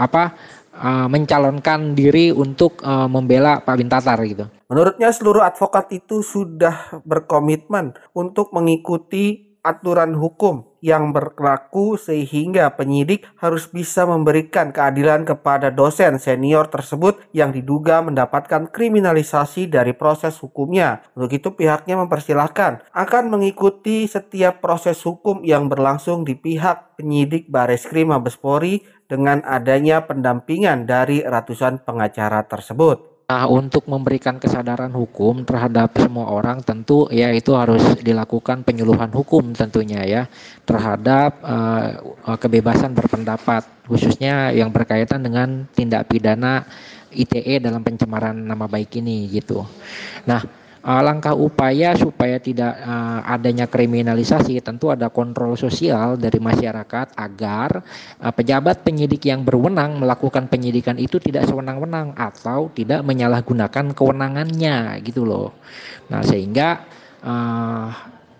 apa 0.00 0.32
uh, 0.76 1.06
mencalonkan 1.06 1.94
diri 1.94 2.34
untuk 2.34 2.82
uh, 2.82 3.06
membela 3.06 3.62
Pak 3.62 3.76
Bintatar 3.78 4.18
gitu. 4.26 4.50
Menurutnya 4.66 5.14
seluruh 5.14 5.46
advokat 5.46 5.90
itu 5.94 6.20
sudah 6.20 7.00
berkomitmen 7.06 7.94
untuk 8.12 8.50
mengikuti 8.50 9.54
aturan 9.64 10.12
hukum 10.20 10.74
yang 10.84 11.16
berlaku 11.16 11.96
sehingga 11.96 12.76
penyidik 12.76 13.24
harus 13.40 13.64
bisa 13.72 14.04
memberikan 14.04 14.68
keadilan 14.68 15.24
kepada 15.24 15.72
dosen 15.72 16.20
senior 16.20 16.68
tersebut 16.68 17.24
yang 17.32 17.56
diduga 17.56 18.04
mendapatkan 18.04 18.68
kriminalisasi 18.68 19.72
dari 19.72 19.96
proses 19.96 20.36
hukumnya. 20.44 21.00
Untuk 21.16 21.32
itu 21.32 21.48
pihaknya 21.56 21.96
mempersilahkan 21.96 22.84
akan 22.92 23.24
mengikuti 23.32 24.04
setiap 24.04 24.60
proses 24.60 25.00
hukum 25.00 25.40
yang 25.40 25.72
berlangsung 25.72 26.28
di 26.28 26.36
pihak 26.36 27.00
penyidik 27.00 27.48
Bareskrim 27.48 28.12
Mabespori 28.12 28.84
dengan 29.08 29.44
adanya 29.44 30.04
pendampingan 30.04 30.88
dari 30.88 31.20
ratusan 31.20 31.84
pengacara 31.84 32.44
tersebut. 32.48 33.14
Nah, 33.24 33.48
untuk 33.48 33.88
memberikan 33.88 34.36
kesadaran 34.36 34.92
hukum 34.92 35.48
terhadap 35.48 35.96
semua 35.96 36.28
orang 36.28 36.60
tentu 36.60 37.08
ya 37.08 37.32
itu 37.32 37.56
harus 37.56 37.80
dilakukan 38.04 38.60
penyuluhan 38.68 39.08
hukum 39.16 39.56
tentunya 39.56 40.04
ya 40.04 40.22
terhadap 40.68 41.40
uh, 41.40 42.36
kebebasan 42.36 42.92
berpendapat 42.92 43.64
khususnya 43.88 44.52
yang 44.52 44.68
berkaitan 44.68 45.24
dengan 45.24 45.64
tindak 45.72 46.04
pidana 46.12 46.68
ITE 47.16 47.64
dalam 47.64 47.80
pencemaran 47.80 48.36
nama 48.36 48.68
baik 48.68 49.00
ini 49.00 49.32
gitu. 49.32 49.64
Nah, 50.28 50.44
uh, 50.84 51.02
langkah 51.02 51.32
upaya 51.32 51.96
supaya 51.96 52.36
tidak 52.36 52.76
uh, 52.84 53.24
adanya 53.24 53.64
kriminalisasi 53.66 54.60
tentu 54.60 54.92
ada 54.92 55.08
kontrol 55.08 55.56
sosial 55.56 56.20
dari 56.20 56.38
masyarakat 56.38 57.16
agar 57.16 57.80
uh, 58.20 58.32
pejabat 58.32 58.84
penyidik 58.84 59.24
yang 59.26 59.42
berwenang 59.42 59.96
melakukan 59.96 60.46
penyidikan 60.46 61.00
itu 61.00 61.16
tidak 61.18 61.48
sewenang-wenang 61.48 62.12
atau 62.14 62.68
tidak 62.76 63.00
menyalahgunakan 63.02 63.96
kewenangannya 63.96 65.00
gitu 65.02 65.24
loh. 65.24 65.56
Nah, 66.12 66.20
sehingga 66.20 66.84
uh, 67.24 67.88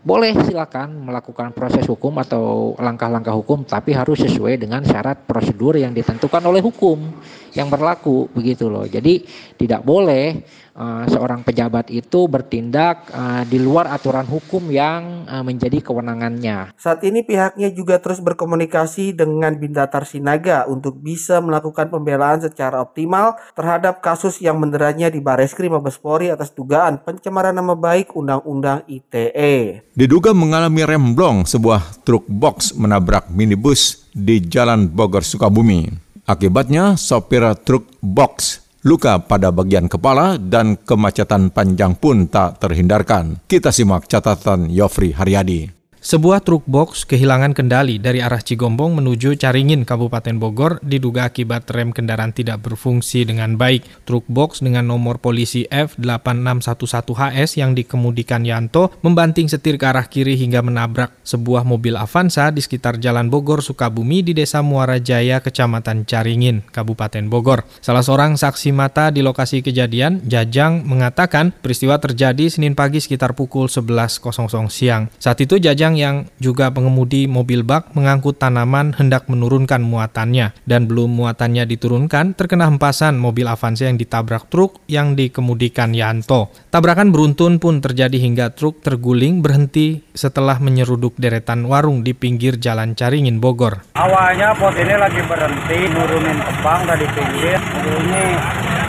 boleh 0.04 0.36
silakan 0.44 1.00
melakukan 1.00 1.56
proses 1.56 1.88
hukum 1.88 2.20
atau 2.20 2.76
langkah-langkah 2.76 3.32
hukum 3.32 3.64
tapi 3.64 3.96
harus 3.96 4.20
sesuai 4.20 4.60
dengan 4.60 4.84
syarat 4.84 5.24
prosedur 5.24 5.80
yang 5.80 5.96
ditentukan 5.96 6.44
oleh 6.44 6.60
hukum 6.60 7.08
yang 7.54 7.70
berlaku 7.70 8.28
begitu 8.34 8.66
loh. 8.66 8.84
Jadi 8.84 9.24
tidak 9.56 9.86
boleh 9.86 10.42
uh, 10.74 11.04
seorang 11.08 11.46
pejabat 11.46 11.88
itu 11.88 12.26
bertindak 12.26 13.08
uh, 13.14 13.42
di 13.46 13.62
luar 13.62 13.88
aturan 13.94 14.26
hukum 14.26 14.68
yang 14.68 15.24
uh, 15.24 15.42
menjadi 15.46 15.80
kewenangannya. 15.80 16.74
Saat 16.76 17.06
ini 17.06 17.22
pihaknya 17.22 17.70
juga 17.70 18.02
terus 18.02 18.18
berkomunikasi 18.20 19.14
dengan 19.14 19.54
Bindatar 19.56 20.04
Sinaga 20.04 20.66
untuk 20.66 20.98
bisa 20.98 21.38
melakukan 21.38 21.88
pembelaan 21.88 22.42
secara 22.42 22.82
optimal 22.82 23.38
terhadap 23.54 24.02
kasus 24.02 24.42
yang 24.42 24.58
menderanya 24.58 25.08
di 25.08 25.22
Bareskrim 25.22 25.72
Mabespori 25.72 26.28
atas 26.28 26.50
dugaan 26.52 27.00
pencemaran 27.00 27.54
nama 27.54 27.78
baik 27.78 28.12
Undang-Undang 28.12 28.84
ITE. 28.90 29.86
Diduga 29.94 30.34
mengalami 30.34 30.82
remblong 30.82 31.46
sebuah 31.46 32.02
truk 32.02 32.26
box 32.26 32.74
menabrak 32.74 33.30
minibus 33.30 34.10
di 34.10 34.42
Jalan 34.42 34.90
Bogor 34.90 35.22
Sukabumi. 35.22 36.03
Akibatnya 36.24 36.96
sopir 36.96 37.44
truk 37.68 38.00
box 38.00 38.64
luka 38.84 39.20
pada 39.20 39.52
bagian 39.52 39.92
kepala 39.92 40.40
dan 40.40 40.76
kemacetan 40.80 41.52
panjang 41.52 41.96
pun 41.96 42.28
tak 42.28 42.64
terhindarkan. 42.64 43.44
Kita 43.44 43.68
simak 43.68 44.08
catatan 44.08 44.72
Yofri 44.72 45.12
Haryadi. 45.12 45.73
Sebuah 46.04 46.44
truk 46.44 46.68
box 46.68 47.08
kehilangan 47.08 47.56
kendali 47.56 47.96
dari 47.96 48.20
arah 48.20 48.44
Cigombong 48.44 49.00
menuju 49.00 49.40
Caringin, 49.40 49.88
Kabupaten 49.88 50.36
Bogor, 50.36 50.76
diduga 50.84 51.32
akibat 51.32 51.64
rem 51.72 51.96
kendaraan 51.96 52.28
tidak 52.28 52.60
berfungsi 52.60 53.24
dengan 53.24 53.56
baik. 53.56 54.04
Truk 54.04 54.28
box 54.28 54.60
dengan 54.60 54.84
nomor 54.84 55.16
polisi 55.16 55.64
F8611HS 55.64 57.56
yang 57.56 57.72
dikemudikan 57.72 58.44
Yanto 58.44 58.92
membanting 59.00 59.48
setir 59.48 59.80
ke 59.80 59.88
arah 59.88 60.04
kiri 60.04 60.36
hingga 60.36 60.60
menabrak 60.60 61.08
sebuah 61.24 61.64
mobil 61.64 61.96
Avanza 61.96 62.52
di 62.52 62.60
sekitar 62.60 63.00
Jalan 63.00 63.32
Bogor, 63.32 63.64
Sukabumi 63.64 64.20
di 64.20 64.36
Desa 64.36 64.60
Muara 64.60 65.00
Jaya, 65.00 65.40
Kecamatan 65.40 66.04
Caringin, 66.04 66.68
Kabupaten 66.68 67.32
Bogor. 67.32 67.64
Salah 67.80 68.04
seorang 68.04 68.36
saksi 68.36 68.76
mata 68.76 69.08
di 69.08 69.24
lokasi 69.24 69.64
kejadian, 69.64 70.20
Jajang, 70.28 70.84
mengatakan 70.84 71.56
peristiwa 71.64 71.96
terjadi 71.96 72.52
Senin 72.52 72.76
pagi 72.76 73.00
sekitar 73.00 73.32
pukul 73.32 73.72
11.00 73.72 74.20
siang. 74.68 75.08
Saat 75.16 75.40
itu 75.40 75.56
Jajang 75.56 75.93
yang 75.94 76.30
juga 76.38 76.70
pengemudi 76.70 77.26
mobil 77.26 77.66
bak 77.66 77.94
mengangkut 77.94 78.38
tanaman 78.38 78.94
hendak 78.94 79.26
menurunkan 79.30 79.80
muatannya 79.80 80.54
dan 80.66 80.86
belum 80.90 81.10
muatannya 81.14 81.64
diturunkan 81.66 82.36
terkena 82.36 82.68
hempasan 82.68 83.16
mobil 83.16 83.46
Avanza 83.46 83.86
yang 83.86 83.96
ditabrak 83.96 84.50
truk 84.52 84.82
yang 84.90 85.14
dikemudikan 85.14 85.94
Yanto. 85.94 86.52
Tabrakan 86.70 87.14
beruntun 87.14 87.62
pun 87.62 87.78
terjadi 87.78 88.18
hingga 88.18 88.52
truk 88.52 88.82
terguling 88.82 89.40
berhenti 89.40 90.04
setelah 90.12 90.58
menyeruduk 90.58 91.14
deretan 91.16 91.66
warung 91.66 92.02
di 92.02 92.12
pinggir 92.12 92.58
Jalan 92.58 92.94
Caringin 92.98 93.38
Bogor. 93.42 93.82
Awalnya 93.94 94.54
pos 94.58 94.74
ini 94.78 94.94
lagi 94.94 95.22
berhenti 95.24 95.78
nurunin 95.90 96.38
kebang 96.38 96.80
dari 96.86 97.06
pinggir, 97.14 97.58
ini 97.84 98.24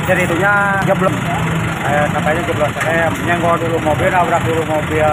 jadinya 0.06 0.82
jeblok 0.86 1.16
eh, 1.86 2.06
katanya 2.10 2.42
jeblos 2.50 2.74
rem 2.82 3.13
nyenggol 3.25 3.56
dulu 3.62 3.77
mobil 3.82 4.10
nabrak 4.10 4.42
dulu 4.46 4.62
mobil 4.65 5.10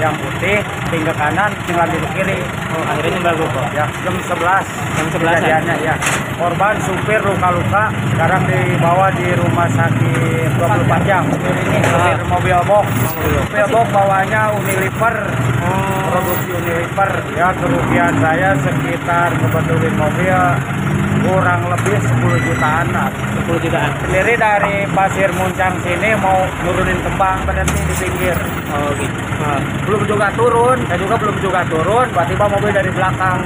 yang 0.00 0.14
putih 0.16 0.58
tinggal 0.88 1.14
kanan 1.16 1.50
tinggal 1.68 1.86
di 1.88 1.98
kiri. 2.16 2.40
Oh, 2.72 2.84
akhirnya 2.84 3.10
nyebrang 3.16 3.36
dulu 3.40 3.62
ya 3.72 3.84
jam 4.04 4.14
11 4.14 4.36
jam 4.96 5.06
11 5.12 5.20
kejadiannya 5.20 5.74
ya. 5.84 5.94
Korban 6.36 6.76
supir 6.84 7.20
luka-luka 7.24 7.88
sekarang 8.12 8.44
dibawa 8.44 9.08
di 9.16 9.28
rumah 9.40 9.68
sakit 9.72 10.50
24 10.60 11.08
jam. 11.08 11.24
Ini 11.32 11.78
supir 11.80 12.18
mobil 12.28 12.58
box. 12.68 12.86
Mobil 13.16 13.66
box. 13.72 13.86
Bawanya 13.96 14.52
Unilever. 14.52 15.16
Oh. 15.64 16.12
produksi 16.12 16.50
Unilever. 16.52 17.10
Ya 17.32 17.48
kerugian 17.56 18.12
saya 18.20 18.52
sekitar 18.60 19.32
kebetulan 19.40 19.94
mobil 19.96 20.36
kurang 21.26 21.60
lebih 21.66 21.98
10 21.98 22.46
jutaan 22.46 22.86
lah. 22.94 23.10
10 23.50 23.58
jutaan. 23.66 23.90
Sendiri 24.06 24.34
dari 24.38 24.76
Pasir 24.94 25.30
Muncang 25.34 25.74
sini 25.82 26.10
mau 26.22 26.46
nurunin 26.62 26.98
kembang 27.02 27.42
berhenti 27.42 27.82
di 27.82 27.94
pinggir. 27.98 28.65
Oh 28.66 28.90
gitu. 28.98 29.18
Nah, 29.36 29.60
belum 29.86 30.02
juga 30.08 30.26
turun, 30.34 30.78
saya 30.88 30.98
juga 30.98 31.14
belum 31.20 31.36
juga 31.44 31.60
turun, 31.68 32.06
tiba-tiba 32.10 32.44
mobil 32.48 32.72
dari 32.72 32.90
belakang. 32.90 33.38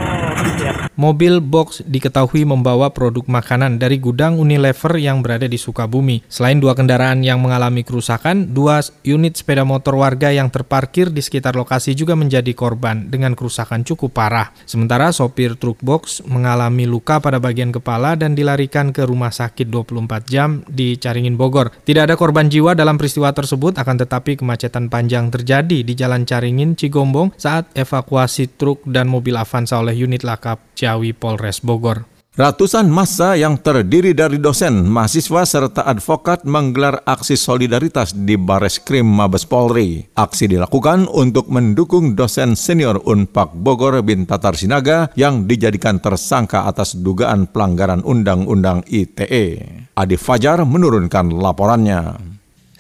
Ya. 0.61 0.72
Mobil 0.96 1.40
box 1.40 1.80
diketahui 1.88 2.44
membawa 2.44 2.92
produk 2.92 3.24
makanan 3.24 3.80
dari 3.80 3.96
gudang 3.96 4.37
Unilever 4.37 5.00
yang 5.00 5.24
berada 5.24 5.48
di 5.48 5.56
Sukabumi. 5.56 6.20
Selain 6.28 6.61
dua 6.61 6.76
kendaraan 6.76 7.24
yang 7.24 7.40
mengalami 7.40 7.80
kerusakan, 7.80 8.52
dua 8.52 8.85
unit 9.09 9.40
sepeda 9.40 9.64
motor 9.64 9.96
warga 9.96 10.28
yang 10.28 10.52
terparkir 10.52 11.09
di 11.09 11.24
sekitar 11.24 11.56
lokasi 11.56 11.96
juga 11.96 12.12
menjadi 12.12 12.52
korban 12.52 13.09
dengan 13.09 13.33
kerusakan 13.33 13.88
cukup 13.88 14.12
parah. 14.12 14.52
Sementara 14.68 15.12
sopir 15.16 15.56
truk 15.56 15.80
box 15.80 16.20
mengalami 16.28 16.85
luka 16.85 17.20
pada 17.24 17.40
bagian 17.40 17.72
kepala 17.72 18.16
dan 18.20 18.37
dilarikan 18.37 18.92
ke 18.92 19.09
rumah 19.09 19.33
sakit 19.33 19.68
24 19.68 20.28
jam 20.28 20.61
di 20.68 21.00
Caringin 21.00 21.40
Bogor. 21.40 21.72
Tidak 21.85 22.04
ada 22.04 22.20
korban 22.20 22.52
jiwa 22.52 22.76
dalam 22.76 23.00
peristiwa 23.00 23.33
tersebut, 23.33 23.80
akan 23.80 23.96
tetapi 24.04 24.37
kemacetan 24.37 24.92
panjang 24.92 25.10
terjadi 25.11 25.83
di 25.83 25.92
Jalan 25.99 26.23
Caringin 26.23 26.79
Cigombong 26.79 27.35
saat 27.35 27.75
evakuasi 27.75 28.55
truk 28.55 28.87
dan 28.87 29.11
mobil 29.11 29.35
Avanza 29.35 29.83
oleh 29.83 29.99
unit 29.99 30.23
lakap 30.23 30.62
Ciawi 30.79 31.11
Polres 31.11 31.59
Bogor. 31.59 32.20
Ratusan 32.31 32.87
massa 32.87 33.35
yang 33.35 33.59
terdiri 33.59 34.14
dari 34.14 34.38
dosen, 34.38 34.87
mahasiswa, 34.87 35.42
serta 35.42 35.83
advokat 35.83 36.46
menggelar 36.46 37.03
aksi 37.03 37.35
solidaritas 37.35 38.14
di 38.14 38.38
Bares 38.38 38.79
Krim 38.79 39.03
Mabes 39.03 39.42
Polri. 39.42 40.07
Aksi 40.14 40.46
dilakukan 40.46 41.11
untuk 41.11 41.51
mendukung 41.51 42.14
dosen 42.14 42.55
senior 42.55 43.03
Unpak 43.03 43.51
Bogor 43.51 43.99
bin 44.07 44.31
Tatar 44.31 44.55
Sinaga 44.55 45.11
yang 45.18 45.51
dijadikan 45.51 45.99
tersangka 45.99 46.70
atas 46.70 46.94
dugaan 46.94 47.51
pelanggaran 47.51 48.07
Undang-Undang 48.07 48.87
ITE. 48.87 49.46
Adi 49.99 50.14
Fajar 50.14 50.62
menurunkan 50.62 51.35
laporannya. 51.35 52.29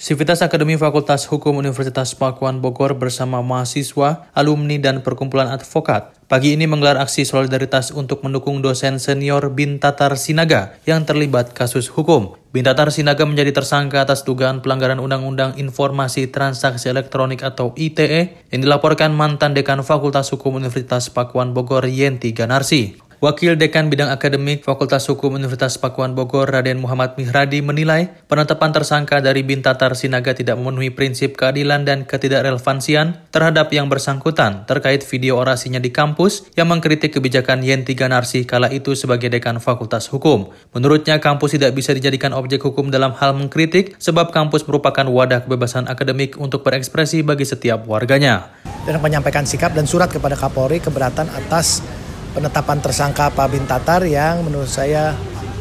Sivitas 0.00 0.40
Akademi 0.40 0.80
Fakultas 0.80 1.28
Hukum 1.28 1.60
Universitas 1.60 2.16
Pakuan 2.16 2.64
Bogor 2.64 2.96
bersama 2.96 3.44
mahasiswa, 3.44 4.32
alumni, 4.32 4.80
dan 4.80 5.04
perkumpulan 5.04 5.52
advokat 5.52 6.16
pagi 6.24 6.56
ini 6.56 6.64
menggelar 6.64 6.96
aksi 6.96 7.28
solidaritas 7.28 7.92
untuk 7.92 8.24
mendukung 8.24 8.64
dosen 8.64 8.96
senior 8.96 9.52
Bintatar 9.52 10.16
Sinaga 10.16 10.72
yang 10.88 11.04
terlibat 11.04 11.52
kasus 11.52 11.92
hukum. 11.92 12.32
Bintatar 12.48 12.88
Sinaga 12.88 13.28
menjadi 13.28 13.52
tersangka 13.52 14.00
atas 14.00 14.24
dugaan 14.24 14.64
pelanggaran 14.64 15.04
Undang-Undang 15.04 15.60
Informasi 15.60 16.32
Transaksi 16.32 16.88
Elektronik 16.88 17.44
atau 17.44 17.76
ITE 17.76 18.48
yang 18.48 18.64
dilaporkan 18.64 19.12
mantan 19.12 19.52
dekan 19.52 19.84
Fakultas 19.84 20.32
Hukum 20.32 20.56
Universitas 20.56 21.12
Pakuan 21.12 21.52
Bogor 21.52 21.84
Yenti 21.84 22.32
Ganarsi. 22.32 23.09
Wakil 23.20 23.60
Dekan 23.60 23.92
Bidang 23.92 24.08
Akademik 24.08 24.64
Fakultas 24.64 25.04
Hukum 25.04 25.36
Universitas 25.36 25.76
Pakuan 25.76 26.16
Bogor 26.16 26.48
Raden 26.48 26.80
Muhammad 26.80 27.20
Mihradi 27.20 27.60
menilai 27.60 28.16
penetapan 28.32 28.72
tersangka 28.72 29.20
dari 29.20 29.44
Bintatar 29.44 29.92
Sinaga 29.92 30.32
tidak 30.32 30.56
memenuhi 30.56 30.88
prinsip 30.88 31.36
keadilan 31.36 31.84
dan 31.84 32.08
ketidakrelevansian 32.08 33.28
terhadap 33.28 33.68
yang 33.76 33.92
bersangkutan 33.92 34.64
terkait 34.64 35.04
video 35.04 35.36
orasinya 35.36 35.76
di 35.76 35.92
kampus 35.92 36.48
yang 36.56 36.72
mengkritik 36.72 37.12
kebijakan 37.12 37.60
Yenti 37.60 37.92
Ganarsi 37.92 38.48
kala 38.48 38.72
itu 38.72 38.96
sebagai 38.96 39.28
Dekan 39.28 39.60
Fakultas 39.60 40.08
Hukum. 40.08 40.56
Menurutnya 40.72 41.20
kampus 41.20 41.60
tidak 41.60 41.76
bisa 41.76 41.92
dijadikan 41.92 42.32
objek 42.32 42.64
hukum 42.64 42.88
dalam 42.88 43.12
hal 43.12 43.36
mengkritik 43.36 44.00
sebab 44.00 44.32
kampus 44.32 44.64
merupakan 44.64 45.04
wadah 45.04 45.44
kebebasan 45.44 45.92
akademik 45.92 46.40
untuk 46.40 46.64
berekspresi 46.64 47.20
bagi 47.20 47.44
setiap 47.44 47.84
warganya. 47.84 48.48
Dan 48.88 48.96
menyampaikan 49.04 49.44
sikap 49.44 49.76
dan 49.76 49.84
surat 49.84 50.08
kepada 50.08 50.40
Kapolri 50.40 50.80
keberatan 50.80 51.28
atas 51.36 51.84
penetapan 52.32 52.78
tersangka 52.78 53.30
Pak 53.30 53.48
Bin 53.50 53.64
Tatar 53.66 54.06
yang 54.06 54.46
menurut 54.46 54.70
saya 54.70 55.14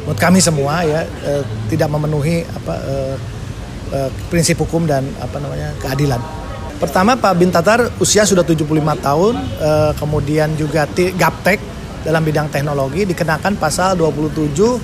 menurut 0.04 0.20
kami 0.20 0.38
semua 0.40 0.82
ya 0.86 1.04
eh, 1.04 1.42
tidak 1.68 1.90
memenuhi 1.90 2.46
apa 2.46 2.74
eh, 2.80 3.16
eh, 3.94 4.10
prinsip 4.30 4.58
hukum 4.58 4.86
dan 4.86 5.06
apa 5.18 5.36
namanya 5.42 5.74
keadilan. 5.82 6.20
Pertama 6.80 7.12
Pak 7.12 7.34
Bin 7.36 7.52
Tatar 7.52 7.92
usia 8.00 8.24
sudah 8.24 8.40
75 8.40 8.64
tahun, 9.04 9.34
eh, 9.36 9.92
kemudian 10.00 10.56
juga 10.56 10.88
gaptek 10.88 11.60
dalam 12.00 12.24
bidang 12.24 12.48
teknologi 12.48 13.04
dikenakan 13.04 13.60
pasal 13.60 13.92
27 14.00 14.80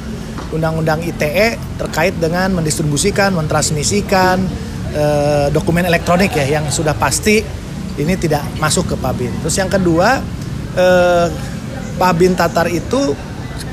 Undang-Undang 0.52 1.00
ITE 1.08 1.56
terkait 1.80 2.14
dengan 2.20 2.52
mendistribusikan, 2.52 3.32
mentransmisikan 3.32 4.44
eh, 4.92 5.48
dokumen 5.50 5.88
elektronik 5.88 6.36
ya 6.36 6.60
yang 6.60 6.68
sudah 6.68 6.92
pasti 6.92 7.40
ini 7.96 8.14
tidak 8.20 8.44
masuk 8.60 8.92
ke 8.92 8.94
Pak 9.00 9.12
Bin. 9.16 9.32
Terus 9.40 9.56
yang 9.56 9.72
kedua 9.72 10.20
eh, 10.76 11.26
Pak 11.96 12.12
Bin 12.20 12.36
Tatar 12.36 12.68
itu 12.68 13.16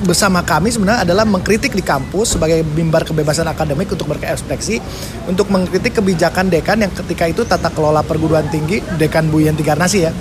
bersama 0.07 0.39
kami 0.43 0.71
sebenarnya 0.71 1.03
adalah 1.03 1.27
mengkritik 1.27 1.75
di 1.75 1.83
kampus 1.83 2.35
sebagai 2.35 2.63
mimbar 2.63 3.03
kebebasan 3.03 3.47
akademik 3.51 3.91
untuk 3.91 4.15
berekspresi 4.15 4.79
untuk 5.27 5.51
mengkritik 5.51 5.99
kebijakan 5.99 6.47
dekan 6.47 6.79
yang 6.83 6.91
ketika 6.91 7.27
itu 7.27 7.43
tata 7.43 7.67
kelola 7.71 7.99
perguruan 7.99 8.47
tinggi 8.47 8.79
dekan 8.95 9.27
Bu 9.27 9.43
Yanti 9.43 9.63
Garnasi 9.63 9.99
ya 10.07 10.11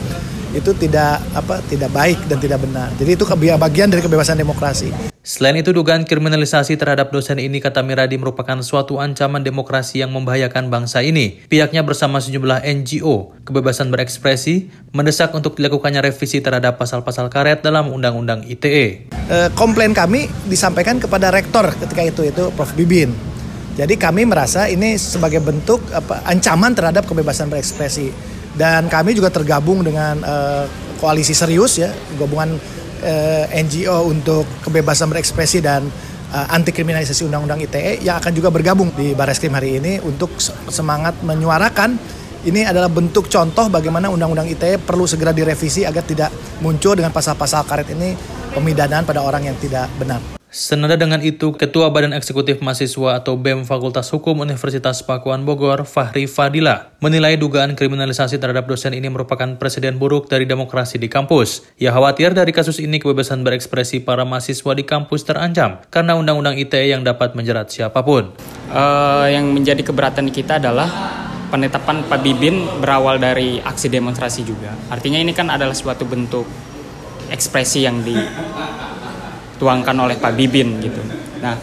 itu 0.52 0.70
tidak 0.76 1.22
apa 1.32 1.64
tidak 1.64 1.90
baik 1.90 2.18
dan 2.28 2.38
tidak 2.38 2.60
benar. 2.60 2.92
Jadi 3.00 3.10
itu 3.16 3.24
bagian 3.56 3.88
dari 3.88 4.04
kebebasan 4.04 4.36
demokrasi. 4.36 5.11
Selain 5.22 5.54
itu, 5.54 5.70
dugaan 5.70 6.02
kriminalisasi 6.02 6.74
terhadap 6.74 7.14
dosen 7.14 7.38
ini 7.38 7.62
kata 7.62 7.78
Miradi 7.86 8.18
merupakan 8.18 8.58
suatu 8.58 8.98
ancaman 8.98 9.46
demokrasi 9.46 10.02
yang 10.02 10.10
membahayakan 10.10 10.66
bangsa 10.66 10.98
ini. 10.98 11.38
Pihaknya 11.46 11.86
bersama 11.86 12.18
sejumlah 12.18 12.66
NGO, 12.66 13.30
kebebasan 13.46 13.94
berekspresi, 13.94 14.66
mendesak 14.90 15.30
untuk 15.30 15.54
dilakukannya 15.54 16.02
revisi 16.02 16.42
terhadap 16.42 16.74
pasal-pasal 16.74 17.30
karet 17.30 17.62
dalam 17.62 17.94
Undang-Undang 17.94 18.50
ITE. 18.50 19.14
E, 19.14 19.36
komplain 19.54 19.94
kami 19.94 20.26
disampaikan 20.50 20.98
kepada 20.98 21.30
rektor 21.30 21.70
ketika 21.70 22.02
itu, 22.02 22.26
itu 22.26 22.50
Prof. 22.58 22.74
Bibin. 22.74 23.14
Jadi 23.78 23.94
kami 23.94 24.26
merasa 24.26 24.66
ini 24.66 24.98
sebagai 24.98 25.38
bentuk 25.38 25.86
apa, 25.94 26.26
ancaman 26.26 26.74
terhadap 26.74 27.06
kebebasan 27.06 27.46
berekspresi. 27.46 28.10
Dan 28.58 28.90
kami 28.90 29.14
juga 29.14 29.30
tergabung 29.30 29.86
dengan 29.86 30.18
e, 30.18 30.34
koalisi 30.98 31.30
serius 31.30 31.78
ya, 31.78 31.94
gabungan 32.18 32.58
eh, 33.02 33.44
NGO 33.62 34.08
untuk 34.08 34.46
kebebasan 34.64 35.10
berekspresi 35.10 35.58
dan 35.60 35.84
uh, 36.32 36.46
anti 36.48 36.72
kriminalisasi 36.72 37.28
undang-undang 37.28 37.60
ITE 37.62 38.00
yang 38.00 38.18
akan 38.18 38.32
juga 38.32 38.48
bergabung 38.48 38.90
di 38.96 39.12
Bareskrim 39.12 39.52
hari 39.52 39.78
ini 39.78 40.00
untuk 40.00 40.32
semangat 40.72 41.20
menyuarakan 41.20 42.00
ini 42.42 42.66
adalah 42.66 42.90
bentuk 42.90 43.30
contoh 43.30 43.70
bagaimana 43.70 44.10
undang-undang 44.10 44.50
ITE 44.50 44.82
perlu 44.82 45.06
segera 45.06 45.30
direvisi 45.30 45.86
agar 45.86 46.02
tidak 46.02 46.30
muncul 46.58 46.98
dengan 46.98 47.14
pasal-pasal 47.14 47.62
karet 47.68 47.94
ini 47.94 48.18
pemidanaan 48.50 49.06
pada 49.06 49.22
orang 49.22 49.46
yang 49.46 49.56
tidak 49.62 49.86
benar. 49.94 50.41
Senada 50.52 51.00
dengan 51.00 51.16
itu, 51.24 51.56
Ketua 51.56 51.88
Badan 51.88 52.12
Eksekutif 52.12 52.60
Mahasiswa 52.60 53.16
atau 53.16 53.40
BEM 53.40 53.64
Fakultas 53.64 54.12
Hukum 54.12 54.44
Universitas 54.44 55.00
Pakuan 55.00 55.48
Bogor, 55.48 55.88
Fahri 55.88 56.28
Fadila, 56.28 56.92
menilai 57.00 57.40
dugaan 57.40 57.72
kriminalisasi 57.72 58.36
terhadap 58.36 58.68
dosen 58.68 58.92
ini 58.92 59.08
merupakan 59.08 59.56
presiden 59.56 59.96
buruk 59.96 60.28
dari 60.28 60.44
demokrasi 60.44 61.00
di 61.00 61.08
kampus. 61.08 61.64
Ia 61.80 61.88
khawatir 61.88 62.36
dari 62.36 62.52
kasus 62.52 62.84
ini 62.84 63.00
kebebasan 63.00 63.40
berekspresi 63.48 64.04
para 64.04 64.28
mahasiswa 64.28 64.76
di 64.76 64.84
kampus 64.84 65.24
terancam 65.24 65.80
karena 65.88 66.20
undang-undang 66.20 66.60
ITE 66.60 66.84
yang 66.84 67.00
dapat 67.00 67.32
menjerat 67.32 67.72
siapa 67.72 68.04
pun. 68.04 68.28
Uh, 68.68 69.32
yang 69.32 69.48
menjadi 69.56 69.80
keberatan 69.80 70.28
kita 70.28 70.60
adalah 70.60 71.16
penetapan 71.48 72.04
Pak 72.04 72.20
Bibin 72.20 72.68
berawal 72.76 73.16
dari 73.16 73.56
aksi 73.56 73.88
demonstrasi 73.88 74.44
juga. 74.44 74.76
Artinya 74.92 75.16
ini 75.16 75.32
kan 75.32 75.48
adalah 75.48 75.72
suatu 75.72 76.04
bentuk 76.04 76.44
ekspresi 77.32 77.88
yang 77.88 78.04
di 78.04 78.20
dituangkan 79.62 79.94
oleh 79.94 80.18
Pak 80.18 80.34
Bibin 80.34 80.82
gitu. 80.82 80.98
Nah, 81.38 81.54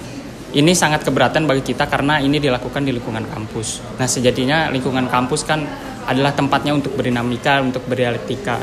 ini 0.55 0.71
sangat 0.71 1.03
keberatan 1.03 1.43
bagi 1.43 1.67
kita 1.67 1.83
karena 1.91 2.23
ini 2.23 2.39
dilakukan 2.39 2.87
di 2.87 2.95
lingkungan 2.95 3.27
kampus. 3.27 3.83
Nah, 3.99 4.07
sejatinya 4.07 4.71
lingkungan 4.71 5.11
kampus 5.11 5.43
kan 5.43 5.67
adalah 6.07 6.31
tempatnya 6.31 6.71
untuk 6.71 6.95
berdinamika, 6.95 7.59
untuk 7.59 7.83
berdialektika. 7.91 8.55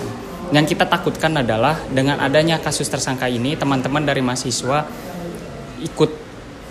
Yang 0.56 0.72
kita 0.72 0.88
takutkan 0.88 1.36
adalah 1.36 1.76
dengan 1.92 2.16
adanya 2.16 2.56
kasus 2.64 2.88
tersangka 2.88 3.28
ini, 3.28 3.60
teman-teman 3.60 4.08
dari 4.08 4.24
mahasiswa 4.24 4.88
ikut 5.84 6.10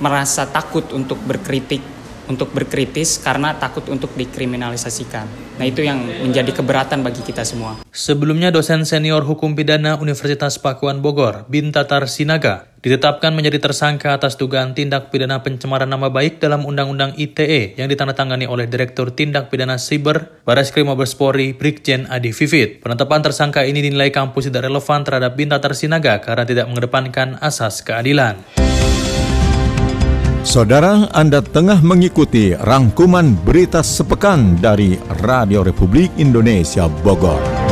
merasa 0.02 0.50
takut 0.50 0.90
untuk 0.90 1.22
berkritik 1.22 1.86
untuk 2.28 2.52
berkritis 2.52 3.22
karena 3.22 3.58
takut 3.58 3.86
untuk 3.90 4.14
dikriminalisasikan. 4.18 5.26
Nah 5.56 5.66
itu 5.66 5.86
yang 5.88 6.04
menjadi 6.04 6.52
keberatan 6.52 7.00
bagi 7.00 7.24
kita 7.24 7.48
semua. 7.48 7.80
Sebelumnya 7.96 8.52
dosen 8.52 8.84
senior 8.84 9.24
hukum 9.24 9.56
pidana 9.56 9.96
Universitas 9.98 10.60
Pakuan 10.60 11.00
Bogor, 11.00 11.48
Bintatar 11.48 12.04
Sinaga, 12.12 12.76
ditetapkan 12.86 13.34
menjadi 13.34 13.58
tersangka 13.58 14.14
atas 14.14 14.38
dugaan 14.38 14.78
tindak 14.78 15.10
pidana 15.10 15.42
pencemaran 15.42 15.90
nama 15.90 16.12
baik 16.14 16.38
dalam 16.38 16.68
Undang-Undang 16.68 17.18
ITE 17.18 17.80
yang 17.80 17.90
ditandatangani 17.90 18.46
oleh 18.46 18.70
Direktur 18.70 19.10
Tindak 19.10 19.50
Pidana 19.50 19.82
Siber 19.82 20.44
Barreskrim 20.46 20.92
Mabespori 20.92 21.58
Brigjen 21.58 22.06
Adi 22.12 22.30
Vivit. 22.30 22.86
Penetapan 22.86 23.26
tersangka 23.26 23.66
ini 23.66 23.82
dinilai 23.82 24.14
kampus 24.14 24.54
tidak 24.54 24.70
relevan 24.70 25.02
terhadap 25.02 25.34
Bintatar 25.34 25.74
Sinaga 25.74 26.22
karena 26.22 26.46
tidak 26.46 26.70
mengedepankan 26.70 27.42
asas 27.42 27.82
keadilan. 27.82 28.44
Saudara, 30.46 31.10
Anda 31.10 31.42
tengah 31.42 31.82
mengikuti 31.82 32.54
rangkuman 32.54 33.34
berita 33.34 33.82
sepekan 33.82 34.62
dari 34.62 34.94
Radio 35.26 35.66
Republik 35.66 36.14
Indonesia 36.22 36.86
Bogor. 37.02 37.65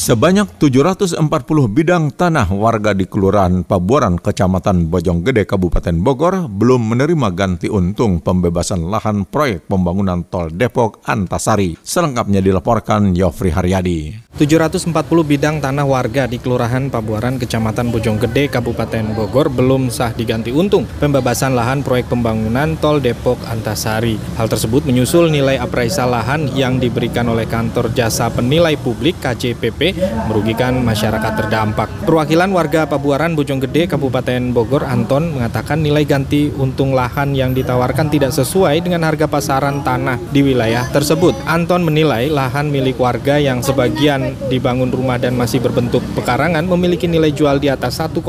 Sebanyak 0.00 0.56
740 0.56 1.20
bidang 1.68 2.08
tanah 2.16 2.48
warga 2.48 2.96
di 2.96 3.04
Kelurahan 3.04 3.68
Pabuaran, 3.68 4.16
Kecamatan 4.16 4.88
Bojonggede, 4.88 5.44
Kabupaten 5.44 5.92
Bogor 6.00 6.48
belum 6.48 6.96
menerima 6.96 7.28
ganti 7.36 7.68
untung 7.68 8.16
pembebasan 8.24 8.88
lahan 8.88 9.28
proyek 9.28 9.68
pembangunan 9.68 10.24
tol 10.24 10.48
Depok 10.48 11.04
Antasari. 11.04 11.76
Selengkapnya 11.84 12.40
dilaporkan 12.40 13.12
Yofri 13.12 13.52
Haryadi. 13.52 14.32
740 14.40 14.88
bidang 15.04 15.60
tanah 15.60 15.84
warga 15.84 16.24
di 16.24 16.40
Kelurahan 16.40 16.88
Pabuaran, 16.88 17.36
Kecamatan 17.36 17.92
Bojonggede, 17.92 18.48
Kabupaten 18.48 19.12
Bogor 19.12 19.52
belum 19.52 19.92
sah 19.92 20.16
diganti 20.16 20.48
untung 20.48 20.88
pembebasan 20.96 21.52
lahan 21.52 21.84
proyek 21.84 22.08
pembangunan 22.08 22.72
tol 22.80 23.04
Depok 23.04 23.36
Antasari. 23.52 24.16
Hal 24.40 24.48
tersebut 24.48 24.88
menyusul 24.88 25.28
nilai 25.28 25.60
apraisal 25.60 26.08
lahan 26.08 26.48
yang 26.56 26.80
diberikan 26.80 27.28
oleh 27.28 27.44
kantor 27.44 27.92
jasa 27.92 28.32
penilai 28.32 28.80
publik 28.80 29.20
KJPP 29.20 29.89
merugikan 30.26 30.80
masyarakat 30.82 31.32
terdampak. 31.44 31.88
Perwakilan 32.04 32.50
warga 32.50 32.86
Pabuaran 32.88 33.36
Bojonggede 33.36 33.86
Kabupaten 33.90 34.50
Bogor 34.50 34.86
Anton 34.86 35.36
mengatakan 35.36 35.80
nilai 35.80 36.04
ganti 36.04 36.50
untung 36.54 36.92
lahan 36.96 37.32
yang 37.36 37.54
ditawarkan 37.54 38.10
tidak 38.10 38.34
sesuai 38.34 38.82
dengan 38.82 39.06
harga 39.06 39.30
pasaran 39.30 39.82
tanah 39.84 40.18
di 40.30 40.40
wilayah 40.42 40.88
tersebut. 40.90 41.36
Anton 41.46 41.86
menilai 41.86 42.32
lahan 42.32 42.68
milik 42.68 42.98
warga 42.98 43.38
yang 43.38 43.60
sebagian 43.60 44.34
dibangun 44.50 44.90
rumah 44.90 45.16
dan 45.16 45.36
masih 45.36 45.62
berbentuk 45.62 46.02
pekarangan 46.18 46.64
memiliki 46.66 47.06
nilai 47.06 47.30
jual 47.30 47.60
di 47.60 47.68
atas 47.68 48.00
1,5 48.00 48.22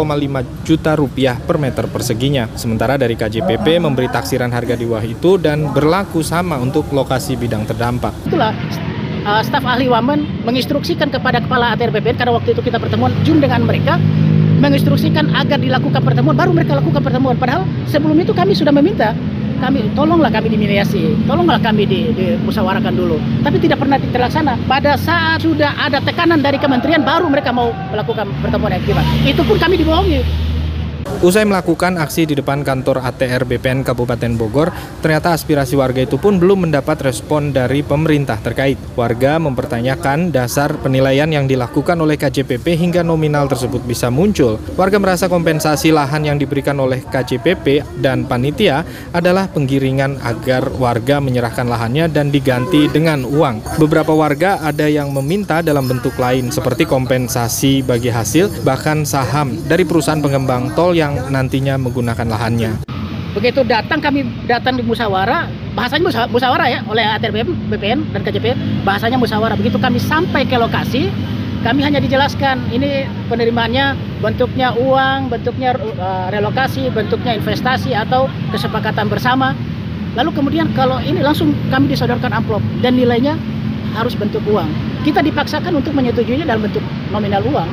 juta 0.68 0.92
rupiah 0.94 1.38
per 1.40 1.58
meter 1.58 1.88
perseginya. 1.88 2.50
Sementara 2.54 3.00
dari 3.00 3.16
KJPP 3.16 3.82
memberi 3.82 4.12
taksiran 4.12 4.52
harga 4.52 4.76
di 4.76 4.86
bawah 4.86 5.06
itu 5.06 5.40
dan 5.40 5.72
berlaku 5.72 6.22
sama 6.22 6.60
untuk 6.60 6.90
lokasi 6.92 7.40
bidang 7.40 7.64
terdampak. 7.66 8.14
Itulah 8.28 8.54
uh, 9.26 9.42
staf 9.46 9.66
ahli 9.66 9.88
Wamen 9.90 10.26
menginstruksikan 10.46 11.10
kepada 11.14 11.42
kepala 11.42 11.74
ATR 11.78 11.94
BPN 11.94 12.18
karena 12.18 12.34
waktu 12.36 12.54
itu 12.58 12.62
kita 12.62 12.78
pertemuan 12.82 13.14
Zoom 13.26 13.42
dengan 13.42 13.66
mereka 13.66 13.98
menginstruksikan 14.62 15.34
agar 15.34 15.58
dilakukan 15.58 16.02
pertemuan 16.06 16.38
baru 16.38 16.54
mereka 16.54 16.78
lakukan 16.78 17.02
pertemuan. 17.02 17.36
Padahal 17.38 17.66
sebelum 17.90 18.18
itu 18.22 18.34
kami 18.34 18.54
sudah 18.54 18.70
meminta 18.70 19.18
kami 19.62 19.86
tolonglah 19.94 20.34
kami 20.34 20.50
dimediasi 20.50 21.14
tolonglah 21.30 21.62
kami 21.62 21.86
di, 21.86 22.10
dimusyawarahkan 22.14 22.94
dulu. 22.98 23.22
Tapi 23.46 23.58
tidak 23.62 23.82
pernah 23.82 23.98
terlaksana. 24.02 24.58
Pada 24.66 24.98
saat 24.98 25.42
sudah 25.46 25.74
ada 25.78 26.02
tekanan 26.02 26.42
dari 26.42 26.58
kementerian 26.58 27.06
baru 27.06 27.30
mereka 27.30 27.54
mau 27.54 27.70
melakukan 27.94 28.30
pertemuan 28.42 28.74
yang 28.74 28.84
itu 29.26 29.42
pun 29.46 29.58
kami 29.62 29.78
dibohongi 29.78 30.22
Usai 31.22 31.46
melakukan 31.46 32.02
aksi 32.02 32.26
di 32.26 32.34
depan 32.34 32.66
kantor 32.66 33.06
ATR 33.06 33.46
BPN 33.46 33.86
Kabupaten 33.86 34.34
Bogor, 34.34 34.74
ternyata 35.06 35.38
aspirasi 35.38 35.78
warga 35.78 36.02
itu 36.02 36.18
pun 36.18 36.42
belum 36.42 36.66
mendapat 36.66 36.98
respon 37.06 37.54
dari 37.54 37.86
pemerintah 37.86 38.42
terkait. 38.42 38.74
Warga 38.98 39.38
mempertanyakan 39.38 40.34
dasar 40.34 40.74
penilaian 40.82 41.30
yang 41.30 41.46
dilakukan 41.46 41.94
oleh 42.02 42.18
KJPP 42.18 42.74
hingga 42.74 43.02
nominal 43.06 43.46
tersebut 43.46 43.86
bisa 43.86 44.10
muncul. 44.10 44.58
Warga 44.74 44.98
merasa 44.98 45.30
kompensasi 45.30 45.94
lahan 45.94 46.26
yang 46.26 46.42
diberikan 46.42 46.78
oleh 46.82 47.06
KJPP 47.06 48.02
dan 48.02 48.26
panitia 48.26 48.82
adalah 49.14 49.46
penggiringan 49.46 50.18
agar 50.26 50.74
warga 50.82 51.22
menyerahkan 51.22 51.70
lahannya 51.70 52.10
dan 52.10 52.34
diganti 52.34 52.90
dengan 52.90 53.30
uang. 53.30 53.78
Beberapa 53.78 54.18
warga 54.18 54.58
ada 54.62 54.90
yang 54.90 55.14
meminta 55.14 55.62
dalam 55.62 55.86
bentuk 55.86 56.18
lain 56.18 56.50
seperti 56.50 56.90
kompensasi 56.90 57.86
bagi 57.86 58.10
hasil 58.10 58.66
bahkan 58.66 59.06
saham 59.06 59.54
dari 59.70 59.86
perusahaan 59.86 60.18
pengembang 60.20 60.74
tol 60.74 60.91
yang 60.94 61.12
yang 61.12 61.34
nantinya 61.34 61.76
menggunakan 61.82 62.28
lahannya. 62.28 62.72
Begitu 63.32 63.64
datang 63.64 64.04
kami 64.04 64.28
datang 64.44 64.76
di 64.76 64.84
musyawarah, 64.84 65.48
bahasanya 65.72 66.28
musyawarah 66.28 66.68
ya 66.68 66.80
oleh 66.92 67.04
ATRBM, 67.16 67.72
BPN 67.72 68.00
dan 68.12 68.22
KJP, 68.28 68.60
bahasanya 68.84 69.16
musyawarah. 69.16 69.56
Begitu 69.56 69.80
kami 69.80 70.04
sampai 70.04 70.44
ke 70.44 70.60
lokasi, 70.60 71.08
kami 71.64 71.80
hanya 71.88 72.04
dijelaskan 72.04 72.60
ini 72.76 73.08
penerimaannya 73.32 73.96
bentuknya 74.20 74.76
uang, 74.76 75.32
bentuknya 75.32 75.72
uh, 75.96 76.28
relokasi, 76.28 76.92
bentuknya 76.92 77.40
investasi 77.40 77.96
atau 77.96 78.28
kesepakatan 78.52 79.08
bersama. 79.08 79.56
Lalu 80.12 80.36
kemudian 80.36 80.68
kalau 80.76 81.00
ini 81.00 81.24
langsung 81.24 81.56
kami 81.72 81.96
disodorkan 81.96 82.36
amplop 82.36 82.60
dan 82.84 83.00
nilainya 83.00 83.40
harus 83.96 84.12
bentuk 84.12 84.44
uang. 84.44 84.68
Kita 85.08 85.24
dipaksakan 85.24 85.72
untuk 85.72 85.96
menyetujuinya 85.96 86.44
dalam 86.44 86.68
bentuk 86.68 86.84
nominal 87.16 87.48
uang. 87.48 87.70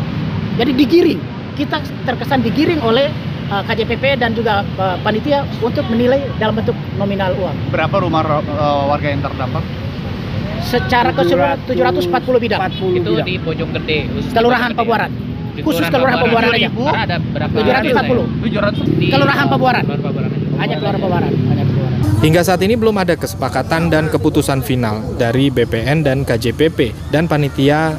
Jadi 0.55 0.71
digiring. 0.71 1.38
Kita 1.59 1.83
terkesan 2.07 2.47
digiring 2.47 2.79
oleh 2.87 3.11
uh, 3.51 3.59
eh, 3.59 3.63
KJPP 3.67 4.23
dan 4.23 4.31
juga 4.31 4.63
uh, 4.79 4.95
panitia 5.03 5.43
untuk 5.59 5.83
menilai 5.91 6.23
dalam 6.39 6.55
bentuk 6.55 6.79
nominal 6.95 7.35
uang. 7.35 7.75
Berapa 7.75 7.97
rumah 7.99 8.23
uh, 8.23 8.87
warga 8.87 9.09
yang 9.11 9.19
terdampak? 9.27 9.67
Secara 10.63 11.11
keseluruhan 11.11 11.59
740 11.67 12.45
bidang. 12.45 12.61
40 12.63 12.99
itu 13.03 13.11
bidang. 13.11 13.27
di 13.27 13.35
Bojonggede. 13.43 13.99
Kelurahan 14.31 14.71
Pabuaran. 14.75 15.11
Khusus 15.59 15.87
Kelurahan 15.91 16.19
Pabuaran 16.23 16.51
aja. 16.55 16.71
Ada 16.71 17.17
berapa? 17.19 17.55
740. 17.59 18.47
700 18.47 19.11
Kelurahan 19.11 19.47
Pabuaran. 19.51 19.85
Hanya 20.63 20.75
Kelurahan 20.79 21.01
Pabuaran. 21.03 21.33
Hanya 21.35 21.65
Pabuaran. 21.67 21.79
Hingga 22.19 22.43
saat 22.43 22.59
ini 22.67 22.75
belum 22.75 22.99
ada 22.99 23.15
kesepakatan 23.15 23.95
dan 23.95 24.11
keputusan 24.11 24.67
final 24.67 25.07
dari 25.15 25.55
BPN 25.55 26.03
dan 26.03 26.27
KJPP 26.27 27.11
dan 27.15 27.31
panitia 27.31 27.95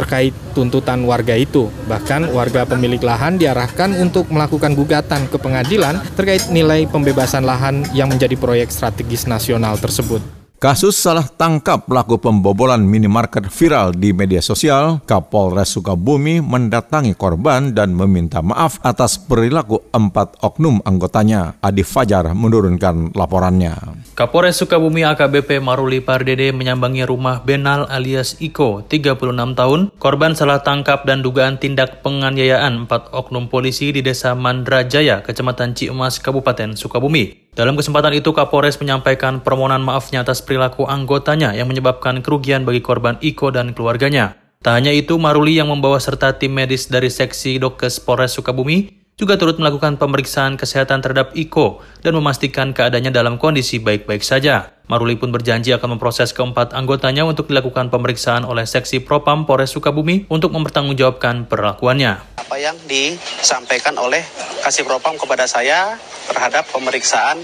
terkait 0.00 0.32
tuntutan 0.56 1.04
warga 1.04 1.36
itu. 1.36 1.68
Bahkan 1.84 2.32
warga 2.32 2.64
pemilik 2.64 3.04
lahan 3.04 3.36
diarahkan 3.36 3.92
untuk 4.00 4.32
melakukan 4.32 4.72
gugatan 4.72 5.28
ke 5.28 5.36
pengadilan 5.36 6.00
terkait 6.16 6.48
nilai 6.48 6.88
pembebasan 6.88 7.44
lahan 7.44 7.84
yang 7.92 8.08
menjadi 8.08 8.40
proyek 8.40 8.72
strategis 8.72 9.28
nasional 9.28 9.76
tersebut. 9.76 10.39
Kasus 10.60 10.92
salah 11.00 11.24
tangkap 11.24 11.88
pelaku 11.88 12.20
pembobolan 12.20 12.84
minimarket 12.84 13.48
viral 13.48 13.96
di 13.96 14.12
media 14.12 14.44
sosial, 14.44 15.00
Kapolres 15.08 15.72
Sukabumi 15.72 16.44
mendatangi 16.44 17.16
korban 17.16 17.72
dan 17.72 17.96
meminta 17.96 18.44
maaf 18.44 18.76
atas 18.84 19.16
perilaku 19.16 19.80
empat 19.88 20.36
oknum 20.44 20.84
anggotanya. 20.84 21.56
Adi 21.64 21.80
Fajar 21.80 22.36
menurunkan 22.36 23.16
laporannya. 23.16 24.04
Kapolres 24.12 24.60
Sukabumi 24.60 25.00
AKBP 25.00 25.64
Maruli 25.64 26.04
Pardede 26.04 26.52
menyambangi 26.52 27.08
rumah 27.08 27.40
Benal 27.40 27.88
alias 27.88 28.36
Iko, 28.36 28.84
36 28.84 29.16
tahun, 29.56 29.88
korban 29.96 30.36
salah 30.36 30.60
tangkap 30.60 31.08
dan 31.08 31.24
dugaan 31.24 31.56
tindak 31.56 32.04
penganiayaan 32.04 32.84
empat 32.84 33.16
oknum 33.16 33.48
polisi 33.48 33.96
di 33.96 34.04
Desa 34.04 34.36
Mandrajaya, 34.36 35.24
Kecamatan 35.24 35.72
Ciemas, 35.72 36.20
Kabupaten 36.20 36.76
Sukabumi. 36.76 37.48
Dalam 37.50 37.74
kesempatan 37.74 38.14
itu, 38.14 38.30
Kapolres 38.30 38.78
menyampaikan 38.78 39.42
permohonan 39.42 39.82
maafnya 39.82 40.22
atas 40.22 40.38
perilaku 40.38 40.86
anggotanya 40.86 41.50
yang 41.50 41.66
menyebabkan 41.66 42.22
kerugian 42.22 42.62
bagi 42.62 42.78
korban 42.78 43.18
Iko 43.18 43.50
dan 43.50 43.74
keluarganya. 43.74 44.38
Tak 44.62 44.76
hanya 44.76 44.94
itu, 44.94 45.18
Maruli 45.18 45.58
yang 45.58 45.72
membawa 45.72 45.98
serta 45.98 46.36
tim 46.36 46.52
medis 46.52 46.86
dari 46.86 47.10
seksi 47.10 47.58
Dokes 47.58 47.98
Polres 47.98 48.36
Sukabumi 48.36 48.99
juga 49.20 49.36
turut 49.36 49.60
melakukan 49.60 50.00
pemeriksaan 50.00 50.56
kesehatan 50.56 51.04
terhadap 51.04 51.36
Iko 51.36 51.84
dan 52.00 52.16
memastikan 52.16 52.72
keadaannya 52.72 53.12
dalam 53.12 53.36
kondisi 53.36 53.76
baik-baik 53.76 54.24
saja. 54.24 54.72
Maruli 54.88 55.20
pun 55.20 55.28
berjanji 55.28 55.76
akan 55.76 56.00
memproses 56.00 56.32
keempat 56.32 56.72
anggotanya 56.72 57.28
untuk 57.28 57.52
dilakukan 57.52 57.92
pemeriksaan 57.92 58.48
oleh 58.48 58.64
seksi 58.64 59.04
Propam 59.04 59.44
Polres 59.44 59.76
Sukabumi 59.76 60.24
untuk 60.32 60.56
mempertanggungjawabkan 60.56 61.46
perlakuannya. 61.46 62.40
Apa 62.40 62.56
yang 62.56 62.74
disampaikan 62.88 63.94
oleh 64.00 64.24
Kasih 64.64 64.88
Propam 64.88 65.14
kepada 65.20 65.44
saya 65.44 66.00
terhadap 66.26 66.66
pemeriksaan 66.72 67.38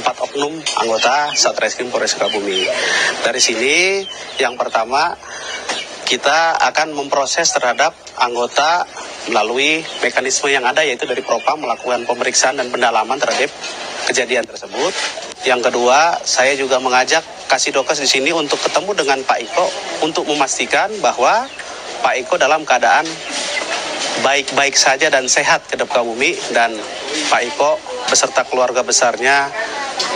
empat 0.00 0.16
oknum 0.24 0.56
anggota 0.80 1.30
Satreskrim 1.36 1.92
Polres 1.92 2.16
Sukabumi. 2.16 2.64
Dari 3.22 3.38
sini 3.38 4.02
yang 4.40 4.56
pertama 4.56 5.14
kita 6.10 6.58
akan 6.58 6.90
memproses 6.98 7.54
terhadap 7.54 7.94
anggota 8.18 8.82
melalui 9.30 9.78
mekanisme 10.02 10.50
yang 10.50 10.66
ada 10.66 10.82
yaitu 10.82 11.06
dari 11.06 11.22
Propam 11.22 11.62
melakukan 11.62 12.02
pemeriksaan 12.02 12.58
dan 12.58 12.66
pendalaman 12.66 13.14
terhadap 13.14 13.46
kejadian 14.10 14.42
tersebut. 14.42 14.90
Yang 15.46 15.70
kedua, 15.70 16.18
saya 16.26 16.58
juga 16.58 16.82
mengajak 16.82 17.22
kasih 17.46 17.70
dokes 17.70 18.02
di 18.02 18.10
sini 18.10 18.34
untuk 18.34 18.58
ketemu 18.58 18.90
dengan 18.98 19.22
Pak 19.22 19.38
Iko 19.38 19.66
untuk 20.02 20.26
memastikan 20.26 20.90
bahwa 20.98 21.46
Pak 22.02 22.14
Iko 22.26 22.34
dalam 22.42 22.66
keadaan 22.66 23.06
baik-baik 24.20 24.76
saja 24.76 25.08
dan 25.08 25.30
sehat 25.30 25.64
ke 25.70 25.78
depan 25.78 26.02
bumi 26.04 26.36
dan 26.52 26.74
Pak 27.30 27.42
Iko 27.54 27.78
beserta 28.10 28.42
keluarga 28.44 28.82
besarnya 28.82 29.48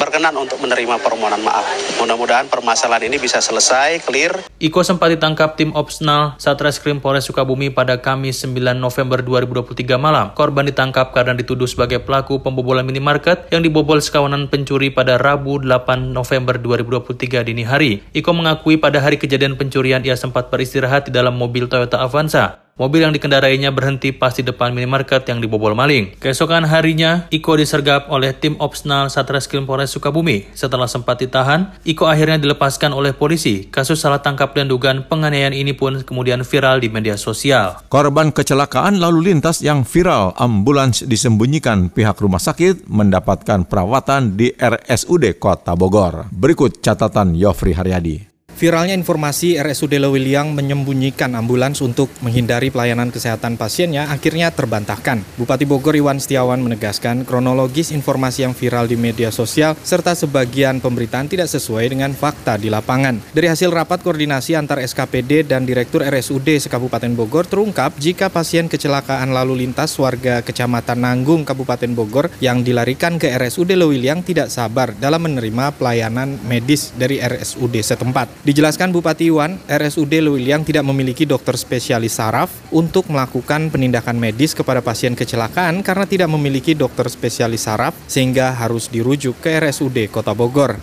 berkenan 0.01 0.35
untuk 0.35 0.59
menerima 0.59 0.99
permohonan 1.01 1.41
maaf. 1.45 1.65
Mudah-mudahan 2.01 2.49
permasalahan 2.49 3.07
ini 3.07 3.21
bisa 3.21 3.39
selesai, 3.39 4.03
clear. 4.03 4.43
Iko 4.59 4.81
sempat 4.83 5.13
ditangkap 5.15 5.55
tim 5.55 5.71
Opsnal 5.77 6.35
Satreskrim 6.41 6.99
Polres 6.99 7.29
Sukabumi 7.29 7.71
pada 7.71 8.01
Kamis 8.01 8.43
9 8.43 8.75
November 8.75 9.21
2023 9.23 10.01
malam. 10.01 10.33
Korban 10.33 10.67
ditangkap 10.67 11.13
karena 11.13 11.37
dituduh 11.37 11.69
sebagai 11.69 12.03
pelaku 12.03 12.41
pembobolan 12.41 12.87
minimarket 12.87 13.47
yang 13.53 13.63
dibobol 13.63 14.01
sekawanan 14.01 14.49
pencuri 14.51 14.91
pada 14.91 15.21
Rabu 15.21 15.63
8 15.63 16.11
November 16.11 16.59
2023 16.59 17.47
dini 17.47 17.63
hari. 17.63 18.03
Iko 18.17 18.31
mengakui 18.35 18.81
pada 18.81 18.99
hari 18.99 19.21
kejadian 19.21 19.55
pencurian 19.61 20.03
ia 20.03 20.17
sempat 20.19 20.49
beristirahat 20.49 21.07
di 21.09 21.13
dalam 21.15 21.37
mobil 21.37 21.69
Toyota 21.71 22.03
Avanza. 22.03 22.64
Mobil 22.75 23.07
yang 23.07 23.15
dikendarainya 23.15 23.71
berhenti 23.71 24.11
pas 24.11 24.35
di 24.35 24.43
depan 24.43 24.75
minimarket 24.75 25.23
yang 25.31 25.39
dibobol 25.39 25.79
maling. 25.79 26.19
Keesokan 26.19 26.67
harinya, 26.67 27.31
Iko 27.31 27.55
disergap 27.55 28.11
oleh 28.11 28.35
tim 28.35 28.59
Opsnal 28.59 29.15
Satreskrim 29.15 29.63
Polres 29.63 29.95
Sukabumi. 29.95 30.51
Setelah 30.59 30.91
sempat 30.91 31.23
ditahan, 31.23 31.71
Iko 31.87 32.11
akhirnya 32.11 32.35
dilepaskan 32.35 32.91
oleh 32.91 33.15
polisi. 33.15 33.71
Kasus 33.71 34.03
salah 34.03 34.19
tangkap 34.19 34.59
dan 34.59 34.67
dugaan 34.67 35.07
penganiayaan 35.07 35.55
ini 35.55 35.71
pun 35.71 36.03
kemudian 36.03 36.43
viral 36.43 36.83
di 36.83 36.91
media 36.91 37.15
sosial. 37.15 37.79
Korban 37.87 38.35
kecelakaan 38.35 38.99
lalu 38.99 39.31
lintas 39.31 39.63
yang 39.63 39.87
viral, 39.87 40.35
ambulans 40.35 41.07
disembunyikan 41.07 41.95
pihak 41.95 42.19
rumah 42.19 42.43
sakit 42.43 42.91
mendapatkan 42.91 43.71
perawatan 43.71 44.35
di 44.35 44.51
RSUD 44.51 45.39
Kota 45.39 45.79
Bogor. 45.79 46.27
Berikut 46.35 46.83
catatan 46.83 47.39
Yofri 47.39 47.71
Haryadi. 47.71 48.34
Viralnya 48.55 48.95
informasi 48.95 49.59
RSUD 49.59 49.99
Lewiliang 49.99 50.55
menyembunyikan 50.55 51.35
ambulans 51.35 51.83
untuk 51.83 52.07
menghindari 52.23 52.71
pelayanan 52.71 53.11
kesehatan 53.11 53.59
pasiennya 53.59 54.07
akhirnya 54.07 54.55
terbantahkan. 54.55 55.27
Bupati 55.35 55.67
Bogor 55.67 55.99
Iwan 55.99 56.23
Setiawan 56.23 56.63
menegaskan 56.63 57.27
kronologis 57.27 57.91
informasi 57.91 58.47
yang 58.47 58.55
viral 58.55 58.87
di 58.87 58.95
media 58.95 59.35
sosial 59.35 59.75
serta 59.83 60.15
sebagian 60.15 60.79
pemberitaan 60.79 61.27
tidak 61.27 61.51
sesuai 61.51 61.99
dengan 61.99 62.15
fakta 62.15 62.55
di 62.55 62.71
lapangan. 62.71 63.19
Dari 63.35 63.51
hasil 63.51 63.75
rapat 63.75 64.07
koordinasi 64.07 64.55
antar 64.55 64.79
SKPD 64.87 65.51
dan 65.51 65.67
Direktur 65.67 66.07
RSUD 66.07 66.63
Sekabupaten 66.63 67.11
Bogor 67.11 67.51
terungkap 67.51 67.99
jika 67.99 68.31
pasien 68.31 68.71
kecelakaan 68.71 69.35
lalu 69.35 69.67
lintas 69.67 69.99
warga 69.99 70.47
Kecamatan 70.47 71.03
Nanggung 71.03 71.43
Kabupaten 71.43 71.91
Bogor 71.91 72.31
yang 72.39 72.63
dilarikan 72.63 73.19
ke 73.19 73.35
RSUD 73.35 73.75
Lewiliang 73.75 74.23
tidak 74.23 74.47
sabar 74.47 74.95
dalam 74.95 75.27
menerima 75.27 75.75
pelayanan 75.75 76.39
medis 76.47 76.95
dari 76.95 77.19
RSUD 77.19 77.83
setempat. 77.83 78.44
Dijelaskan 78.45 78.93
Bupati 78.93 79.33
Iwan, 79.33 79.57
RSUD 79.65 80.21
Lewiliang 80.21 80.69
tidak 80.69 80.85
memiliki 80.85 81.25
dokter 81.25 81.57
spesialis 81.57 82.21
saraf 82.21 82.53
untuk 82.77 83.09
melakukan 83.09 83.73
penindakan 83.73 84.21
medis 84.21 84.53
kepada 84.53 84.85
pasien 84.85 85.17
kecelakaan 85.17 85.81
karena 85.81 86.05
tidak 86.05 86.29
memiliki 86.29 86.77
dokter 86.77 87.09
spesialis 87.09 87.65
saraf 87.65 87.97
sehingga 88.05 88.53
harus 88.53 88.93
dirujuk 88.93 89.41
ke 89.41 89.49
RSUD 89.57 90.13
Kota 90.13 90.37
Bogor. 90.37 90.77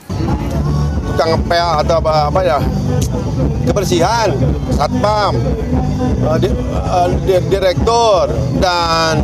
Tukang 1.06 1.38
ngepel 1.38 1.86
atau 1.86 2.02
apa, 2.02 2.34
apa 2.34 2.42
ya, 2.42 2.58
kebersihan, 3.70 4.34
satpam, 4.74 5.38
uh, 6.26 6.42
di, 6.42 6.50
uh, 6.74 7.14
di, 7.30 7.46
direktur, 7.46 8.26
dan 8.58 9.22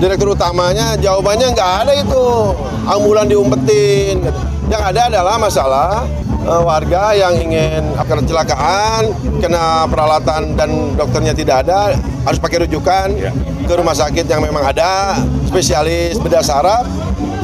direktur 0.00 0.32
utamanya 0.32 0.96
jawabannya 0.96 1.52
nggak 1.52 1.72
ada 1.84 1.92
itu. 1.92 2.56
Ambulan 2.88 3.28
diumpetin. 3.28 4.32
Yang 4.72 4.82
ada 4.96 5.00
adalah 5.12 5.36
masalah 5.36 6.08
uh, 6.44 6.62
warga 6.62 7.16
yang 7.16 7.34
ingin 7.40 7.82
akan 7.96 8.24
kecelakaan, 8.24 9.02
kena 9.40 9.88
peralatan 9.88 10.54
dan 10.54 10.94
dokternya 10.94 11.34
tidak 11.34 11.66
ada, 11.66 11.96
harus 12.24 12.38
pakai 12.40 12.68
rujukan 12.68 13.08
ya. 13.16 13.32
ke 13.64 13.72
rumah 13.74 13.96
sakit 13.96 14.28
yang 14.28 14.44
memang 14.44 14.64
ada, 14.64 15.18
spesialis 15.48 16.20
bedah 16.20 16.44
saraf. 16.44 16.86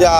Ya, 0.01 0.17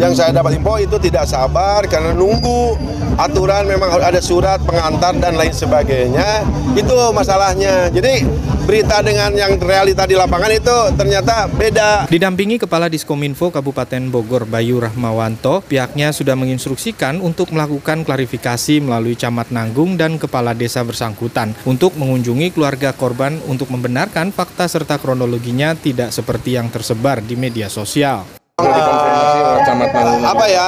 yang 0.00 0.16
saya 0.16 0.32
dapat 0.32 0.56
info 0.56 0.80
itu 0.80 0.96
tidak 0.96 1.28
sabar 1.28 1.84
karena 1.84 2.16
nunggu 2.16 2.80
aturan 3.20 3.68
memang 3.68 4.00
ada 4.00 4.16
surat 4.24 4.56
pengantar 4.64 5.12
dan 5.20 5.36
lain 5.36 5.52
sebagainya. 5.52 6.40
Itu 6.72 6.96
masalahnya. 7.12 7.92
Jadi 7.92 8.24
berita 8.64 9.04
dengan 9.04 9.28
yang 9.36 9.60
realita 9.60 10.08
di 10.08 10.16
lapangan 10.16 10.56
itu 10.56 10.76
ternyata 10.96 11.52
beda. 11.52 12.08
Didampingi 12.08 12.56
Kepala 12.56 12.88
Diskominfo 12.88 13.52
Kabupaten 13.52 14.08
Bogor 14.08 14.48
Bayu 14.48 14.80
Rahmawanto, 14.80 15.60
pihaknya 15.68 16.16
sudah 16.16 16.32
menginstruksikan 16.32 17.20
untuk 17.20 17.52
melakukan 17.52 18.00
klarifikasi 18.08 18.80
melalui 18.80 19.20
camat 19.20 19.52
Nanggung 19.52 20.00
dan 20.00 20.16
Kepala 20.16 20.56
Desa 20.56 20.80
bersangkutan 20.80 21.52
untuk 21.68 21.92
mengunjungi 22.00 22.56
keluarga 22.56 22.96
korban 22.96 23.36
untuk 23.44 23.68
membenarkan 23.68 24.32
fakta 24.32 24.64
serta 24.64 24.96
kronologinya 24.96 25.76
tidak 25.76 26.08
seperti 26.08 26.56
yang 26.56 26.72
tersebar 26.72 27.20
di 27.20 27.36
media 27.36 27.68
sosial. 27.68 28.39
Uh, 28.66 30.28
apa 30.28 30.44
ya 30.46 30.66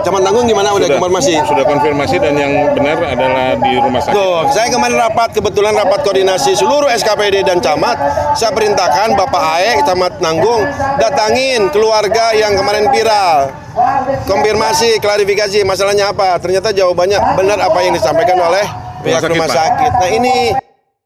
Camat 0.00 0.22
Nanggung 0.24 0.48
gimana 0.48 0.72
udah 0.72 0.88
konfirmasi? 0.96 1.34
Sudah 1.44 1.64
konfirmasi 1.68 2.16
dan 2.20 2.34
yang 2.36 2.52
benar 2.72 2.96
adalah 3.04 3.52
di 3.60 3.72
rumah 3.76 4.00
sakit. 4.00 4.16
Tuh, 4.16 4.48
saya 4.48 4.72
kemarin 4.72 4.96
rapat 4.96 5.28
kebetulan 5.36 5.76
rapat 5.76 6.00
koordinasi 6.02 6.56
seluruh 6.56 6.88
SKPD 6.88 7.44
dan 7.44 7.60
camat. 7.60 8.00
Saya 8.32 8.50
perintahkan 8.56 9.12
Bapak 9.18 9.42
Ae 9.60 9.76
Camat 9.84 10.18
Nanggung 10.24 10.64
datangin 10.96 11.68
keluarga 11.68 12.32
yang 12.32 12.56
kemarin 12.56 12.88
viral. 12.88 13.52
Konfirmasi, 14.24 14.98
klarifikasi 14.98 15.62
masalahnya 15.62 16.10
apa? 16.10 16.40
Ternyata 16.40 16.72
jawabannya 16.72 17.18
benar 17.36 17.58
apa 17.60 17.78
yang 17.84 17.92
disampaikan 17.94 18.40
oleh 18.40 18.64
pihak 19.04 19.22
rumah 19.28 19.48
sakit. 19.48 19.92
Nah, 20.00 20.10
ini 20.10 20.34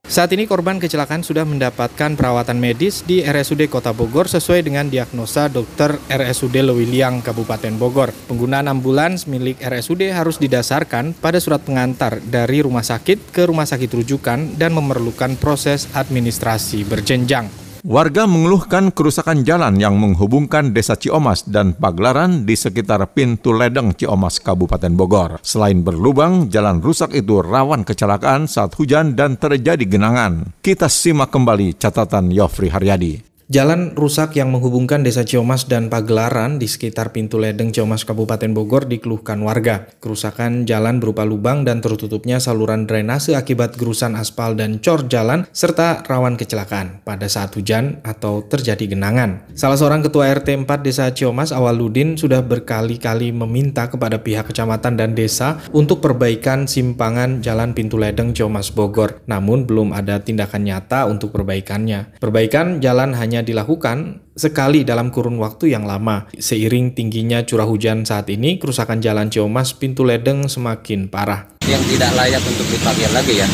saat 0.05 0.29
ini 0.37 0.45
korban 0.45 0.77
kecelakaan 0.77 1.25
sudah 1.25 1.49
mendapatkan 1.49 2.13
perawatan 2.13 2.61
medis 2.61 3.01
di 3.01 3.25
RSUD 3.25 3.65
Kota 3.73 3.89
Bogor 3.89 4.29
sesuai 4.29 4.61
dengan 4.61 4.85
diagnosa 4.85 5.49
dokter 5.49 5.97
RSUD 6.05 6.61
Lewiliang 6.61 7.25
Kabupaten 7.25 7.73
Bogor. 7.73 8.13
Penggunaan 8.29 8.69
ambulans 8.69 9.25
milik 9.25 9.57
RSUD 9.65 10.13
harus 10.13 10.37
didasarkan 10.37 11.17
pada 11.17 11.41
surat 11.41 11.65
pengantar 11.65 12.21
dari 12.21 12.61
rumah 12.61 12.85
sakit 12.85 13.33
ke 13.33 13.49
rumah 13.49 13.65
sakit 13.65 13.89
rujukan 13.89 14.53
dan 14.61 14.77
memerlukan 14.77 15.41
proses 15.41 15.89
administrasi 15.97 16.85
berjenjang. 16.85 17.64
Warga 17.85 18.25
mengeluhkan 18.25 18.89
kerusakan 18.89 19.45
jalan 19.45 19.77
yang 19.77 20.01
menghubungkan 20.01 20.73
Desa 20.73 20.97
Ciomas 20.97 21.45
dan 21.45 21.77
Paglaran 21.77 22.41
di 22.41 22.57
sekitar 22.57 23.13
pintu 23.13 23.53
ledeng 23.53 23.93
Ciomas, 23.93 24.41
Kabupaten 24.41 24.89
Bogor. 24.97 25.37
Selain 25.45 25.85
berlubang, 25.85 26.49
jalan 26.49 26.81
rusak 26.81 27.13
itu 27.13 27.45
rawan 27.45 27.85
kecelakaan 27.85 28.49
saat 28.49 28.73
hujan 28.73 29.13
dan 29.13 29.37
terjadi 29.37 29.85
genangan. 29.85 30.57
Kita 30.65 30.89
simak 30.89 31.29
kembali 31.29 31.77
catatan 31.77 32.33
Yofri 32.33 32.73
Haryadi. 32.73 33.34
Jalan 33.45 33.93
rusak 33.93 34.41
yang 34.41 34.49
menghubungkan 34.49 35.05
Desa 35.05 35.21
Ciomas 35.21 35.69
dan 35.69 35.85
Pagelaran 35.85 36.57
di 36.57 36.65
sekitar 36.65 37.13
pintu 37.13 37.37
ledeng 37.37 37.69
Ciomas 37.69 38.01
Kabupaten 38.01 38.49
Bogor 38.57 38.89
dikeluhkan 38.89 39.37
warga. 39.45 39.85
Kerusakan 40.01 40.65
jalan 40.65 40.97
berupa 40.97 41.29
lubang 41.29 41.61
dan 41.61 41.77
tertutupnya 41.77 42.41
saluran 42.41 42.89
drainase 42.89 43.37
akibat 43.37 43.77
gerusan 43.77 44.17
aspal 44.17 44.57
dan 44.57 44.81
cor 44.81 45.05
jalan 45.05 45.45
serta 45.53 46.01
rawan 46.09 46.41
kecelakaan 46.41 47.05
pada 47.05 47.29
saat 47.29 47.53
hujan 47.53 48.01
atau 48.01 48.41
terjadi 48.41 48.97
genangan. 48.97 49.45
Salah 49.53 49.77
seorang 49.77 50.01
ketua 50.01 50.25
RT 50.33 50.65
4 50.65 50.81
Desa 50.81 51.05
Ciomas 51.13 51.53
Awaludin 51.53 52.17
sudah 52.17 52.41
berkali-kali 52.41 53.29
meminta 53.29 53.93
kepada 53.93 54.25
pihak 54.25 54.49
kecamatan 54.49 54.97
dan 54.97 55.13
desa 55.13 55.61
untuk 55.69 56.01
perbaikan 56.01 56.65
simpangan 56.65 57.45
jalan 57.45 57.77
pintu 57.77 58.01
ledeng 58.01 58.33
Ciomas 58.33 58.73
Bogor. 58.73 59.21
Namun 59.29 59.69
belum 59.69 59.93
ada 59.93 60.17
tindakan 60.17 60.65
nyata 60.65 61.05
untuk 61.05 61.29
perbaikannya. 61.29 62.17
Perbaikan 62.17 62.81
jalan 62.81 63.13
hanya 63.13 63.34
hanya 63.35 63.43
dilakukan 63.43 64.23
sekali 64.31 64.87
dalam 64.87 65.11
kurun 65.11 65.35
waktu 65.43 65.75
yang 65.75 65.83
lama. 65.83 66.31
Seiring 66.39 66.95
tingginya 66.95 67.43
curah 67.43 67.67
hujan 67.67 68.07
saat 68.07 68.31
ini, 68.31 68.55
kerusakan 68.55 69.03
jalan 69.03 69.27
Ciomas 69.27 69.75
pintu 69.75 70.07
ledeng 70.07 70.47
semakin 70.47 71.11
parah. 71.11 71.51
Yang 71.67 71.83
tidak 71.91 72.15
layak 72.15 72.39
untuk 72.39 72.63
dipakai 72.71 73.11
lagi 73.11 73.43
ya, 73.43 73.47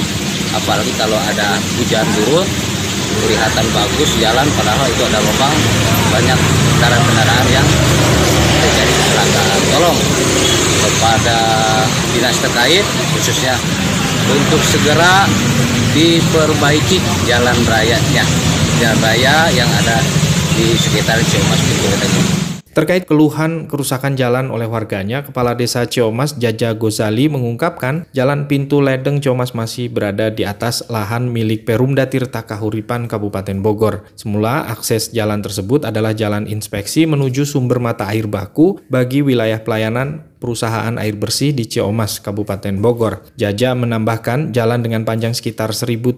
apalagi 0.53 0.93
kalau 1.01 1.17
ada 1.17 1.57
hujan 1.81 2.05
turun, 2.13 2.45
kelihatan 3.25 3.65
bagus 3.73 4.09
jalan 4.21 4.45
padahal 4.53 4.85
itu 4.85 5.01
ada 5.01 5.17
lubang, 5.17 5.55
banyak 6.13 6.39
kendaraan-kendaraan 6.77 7.47
yang 7.49 7.67
terjadi 8.61 8.93
kecelakaan. 9.01 9.59
Tolong 9.73 9.97
kepada 10.77 11.37
dinas 12.13 12.37
terkait 12.37 12.85
khususnya 13.17 13.57
untuk 14.31 14.61
segera 14.63 15.27
diperbaiki 15.91 16.97
jalan 17.27 17.57
rayanya 17.67 18.23
jalan 18.79 18.99
raya 19.03 19.51
yang 19.53 19.69
ada 19.83 19.99
di 20.55 20.73
sekitar 20.73 21.19
Ciomas 21.27 21.61
Pintu 21.67 21.87
Terkait 22.71 23.03
keluhan 23.03 23.67
kerusakan 23.67 24.15
jalan 24.15 24.47
oleh 24.47 24.63
warganya, 24.63 25.27
Kepala 25.27 25.59
Desa 25.59 25.83
Ciomas 25.91 26.39
Jaja 26.39 26.71
Gozali 26.71 27.27
mengungkapkan 27.27 28.07
jalan 28.15 28.47
pintu 28.47 28.79
ledeng 28.79 29.19
Ciomas 29.19 29.51
masih 29.51 29.91
berada 29.91 30.31
di 30.31 30.47
atas 30.47 30.87
lahan 30.87 31.27
milik 31.27 31.67
Perumda 31.67 32.07
Tirta 32.07 32.47
Kahuripan 32.47 33.11
Kabupaten 33.11 33.59
Bogor. 33.59 34.07
Semula 34.15 34.71
akses 34.71 35.11
jalan 35.11 35.43
tersebut 35.43 35.83
adalah 35.83 36.15
jalan 36.15 36.47
inspeksi 36.47 37.03
menuju 37.03 37.43
sumber 37.43 37.83
mata 37.83 38.07
air 38.07 38.31
baku 38.31 38.79
bagi 38.87 39.19
wilayah 39.19 39.59
pelayanan 39.59 40.30
perusahaan 40.41 40.97
air 40.97 41.13
bersih 41.13 41.53
di 41.53 41.69
Ciomas, 41.69 42.17
Kabupaten 42.17 42.81
Bogor. 42.81 43.29
Jaja 43.37 43.77
menambahkan 43.77 44.49
jalan 44.49 44.81
dengan 44.81 45.05
panjang 45.05 45.37
sekitar 45.37 45.77
1.300 45.77 46.17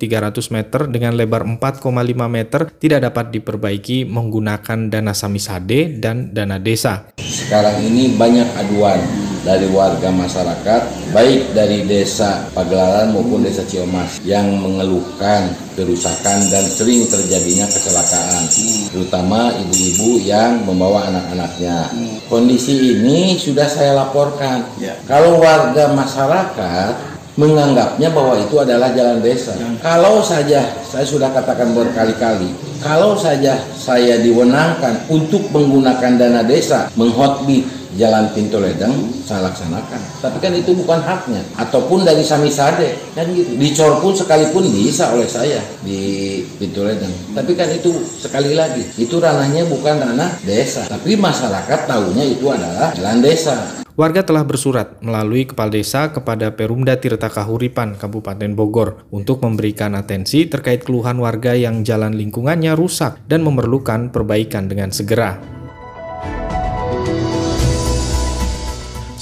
meter 0.56 0.88
dengan 0.88 1.20
lebar 1.20 1.44
4,5 1.44 1.84
meter 2.32 2.72
tidak 2.80 3.12
dapat 3.12 3.36
diperbaiki 3.36 4.08
menggunakan 4.08 4.88
dana 4.88 5.12
samisade 5.12 6.00
dan 6.00 6.32
dana 6.32 6.56
desa. 6.56 7.12
Sekarang 7.20 7.84
ini 7.84 8.16
banyak 8.16 8.48
aduan 8.56 9.33
dari 9.44 9.68
warga 9.70 10.10
masyarakat 10.10 10.82
baik 11.12 11.52
dari 11.52 11.84
desa 11.84 12.48
Pagelaran 12.56 13.12
maupun 13.12 13.44
desa 13.44 13.68
Ciomas 13.68 14.24
yang 14.24 14.48
mengeluhkan 14.56 15.52
kerusakan 15.76 16.48
dan 16.48 16.64
sering 16.66 17.04
terjadinya 17.12 17.68
kecelakaan 17.68 18.48
terutama 18.90 19.52
ibu-ibu 19.60 20.22
yang 20.24 20.64
membawa 20.64 21.12
anak-anaknya. 21.12 21.92
Kondisi 22.32 22.96
ini 22.96 23.36
sudah 23.36 23.68
saya 23.68 23.98
laporkan. 23.98 24.64
Kalau 25.10 25.42
warga 25.42 25.92
masyarakat 25.92 27.14
menganggapnya 27.34 28.14
bahwa 28.14 28.38
itu 28.38 28.56
adalah 28.62 28.94
jalan 28.94 29.18
desa. 29.20 29.58
Kalau 29.82 30.22
saja 30.22 30.62
saya 30.86 31.06
sudah 31.06 31.34
katakan 31.34 31.74
berkali-kali, 31.74 32.54
kalau 32.78 33.18
saja 33.18 33.58
saya 33.74 34.22
diwenangkan 34.22 35.10
untuk 35.10 35.50
menggunakan 35.50 36.22
dana 36.22 36.42
desa 36.46 36.94
menghotbi 36.94 37.66
jalan 38.00 38.30
pintu 38.34 38.60
ledeng 38.60 38.94
saya 39.24 39.48
laksanakan. 39.48 40.02
Tapi 40.22 40.38
kan 40.42 40.52
itu 40.54 40.72
bukan 40.78 41.00
haknya. 41.04 41.42
Ataupun 41.58 42.06
dari 42.06 42.22
samisade 42.26 43.14
kan 43.14 43.28
gitu. 43.32 43.56
Dicor 43.58 44.02
pun 44.02 44.14
sekalipun 44.14 44.66
bisa 44.70 45.14
oleh 45.14 45.30
saya 45.30 45.62
di 45.86 46.42
pintu 46.58 46.86
ledeng 46.86 47.14
tapi 47.34 47.58
kan 47.58 47.68
itu 47.74 47.90
sekali 48.06 48.54
lagi 48.54 48.86
itu 48.96 49.18
ranahnya 49.18 49.66
bukan 49.68 50.00
ranah 50.00 50.32
desa. 50.46 50.86
Tapi 50.86 51.18
masyarakat 51.18 51.80
tahunya 51.90 52.24
itu 52.38 52.46
adalah 52.48 52.94
jalan 52.94 53.20
desa. 53.20 53.84
Warga 53.94 54.26
telah 54.26 54.42
bersurat 54.42 54.98
melalui 55.06 55.46
Kepala 55.46 55.70
Desa 55.70 56.10
kepada 56.10 56.50
Perumda 56.58 56.98
Tirta 56.98 57.30
Kahuripan, 57.30 57.94
Kabupaten 57.94 58.58
Bogor, 58.58 59.06
untuk 59.14 59.46
memberikan 59.46 59.94
atensi 59.94 60.50
terkait 60.50 60.82
keluhan 60.82 61.22
warga 61.22 61.54
yang 61.54 61.86
jalan 61.86 62.18
lingkungannya 62.18 62.74
rusak 62.74 63.22
dan 63.30 63.46
memerlukan 63.46 64.10
perbaikan 64.10 64.66
dengan 64.66 64.90
segera. 64.90 65.63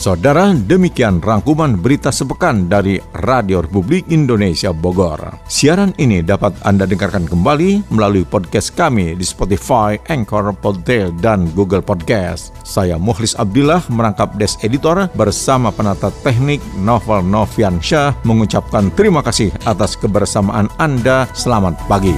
Saudara, 0.01 0.49
demikian 0.57 1.21
rangkuman 1.21 1.77
berita 1.77 2.09
sepekan 2.09 2.65
dari 2.65 2.97
Radio 3.21 3.61
Republik 3.61 4.09
Indonesia 4.09 4.73
Bogor. 4.73 5.21
Siaran 5.45 5.93
ini 6.01 6.25
dapat 6.25 6.57
Anda 6.65 6.89
dengarkan 6.89 7.29
kembali 7.29 7.93
melalui 7.93 8.25
podcast 8.25 8.73
kami 8.73 9.13
di 9.13 9.21
Spotify, 9.21 10.01
Anchor, 10.09 10.57
Podtail, 10.57 11.13
dan 11.21 11.53
Google 11.53 11.85
Podcast. 11.85 12.49
Saya 12.65 12.97
Muhlis 12.97 13.37
Abdillah 13.37 13.85
merangkap 13.93 14.33
Des 14.41 14.57
Editor 14.65 15.05
bersama 15.13 15.69
penata 15.69 16.09
teknik 16.25 16.65
Novel 16.81 17.21
Novian 17.21 17.77
Syah 17.77 18.17
mengucapkan 18.25 18.89
terima 18.97 19.21
kasih 19.21 19.53
atas 19.69 19.93
kebersamaan 19.93 20.65
Anda. 20.81 21.29
Selamat 21.37 21.77
pagi. 21.85 22.17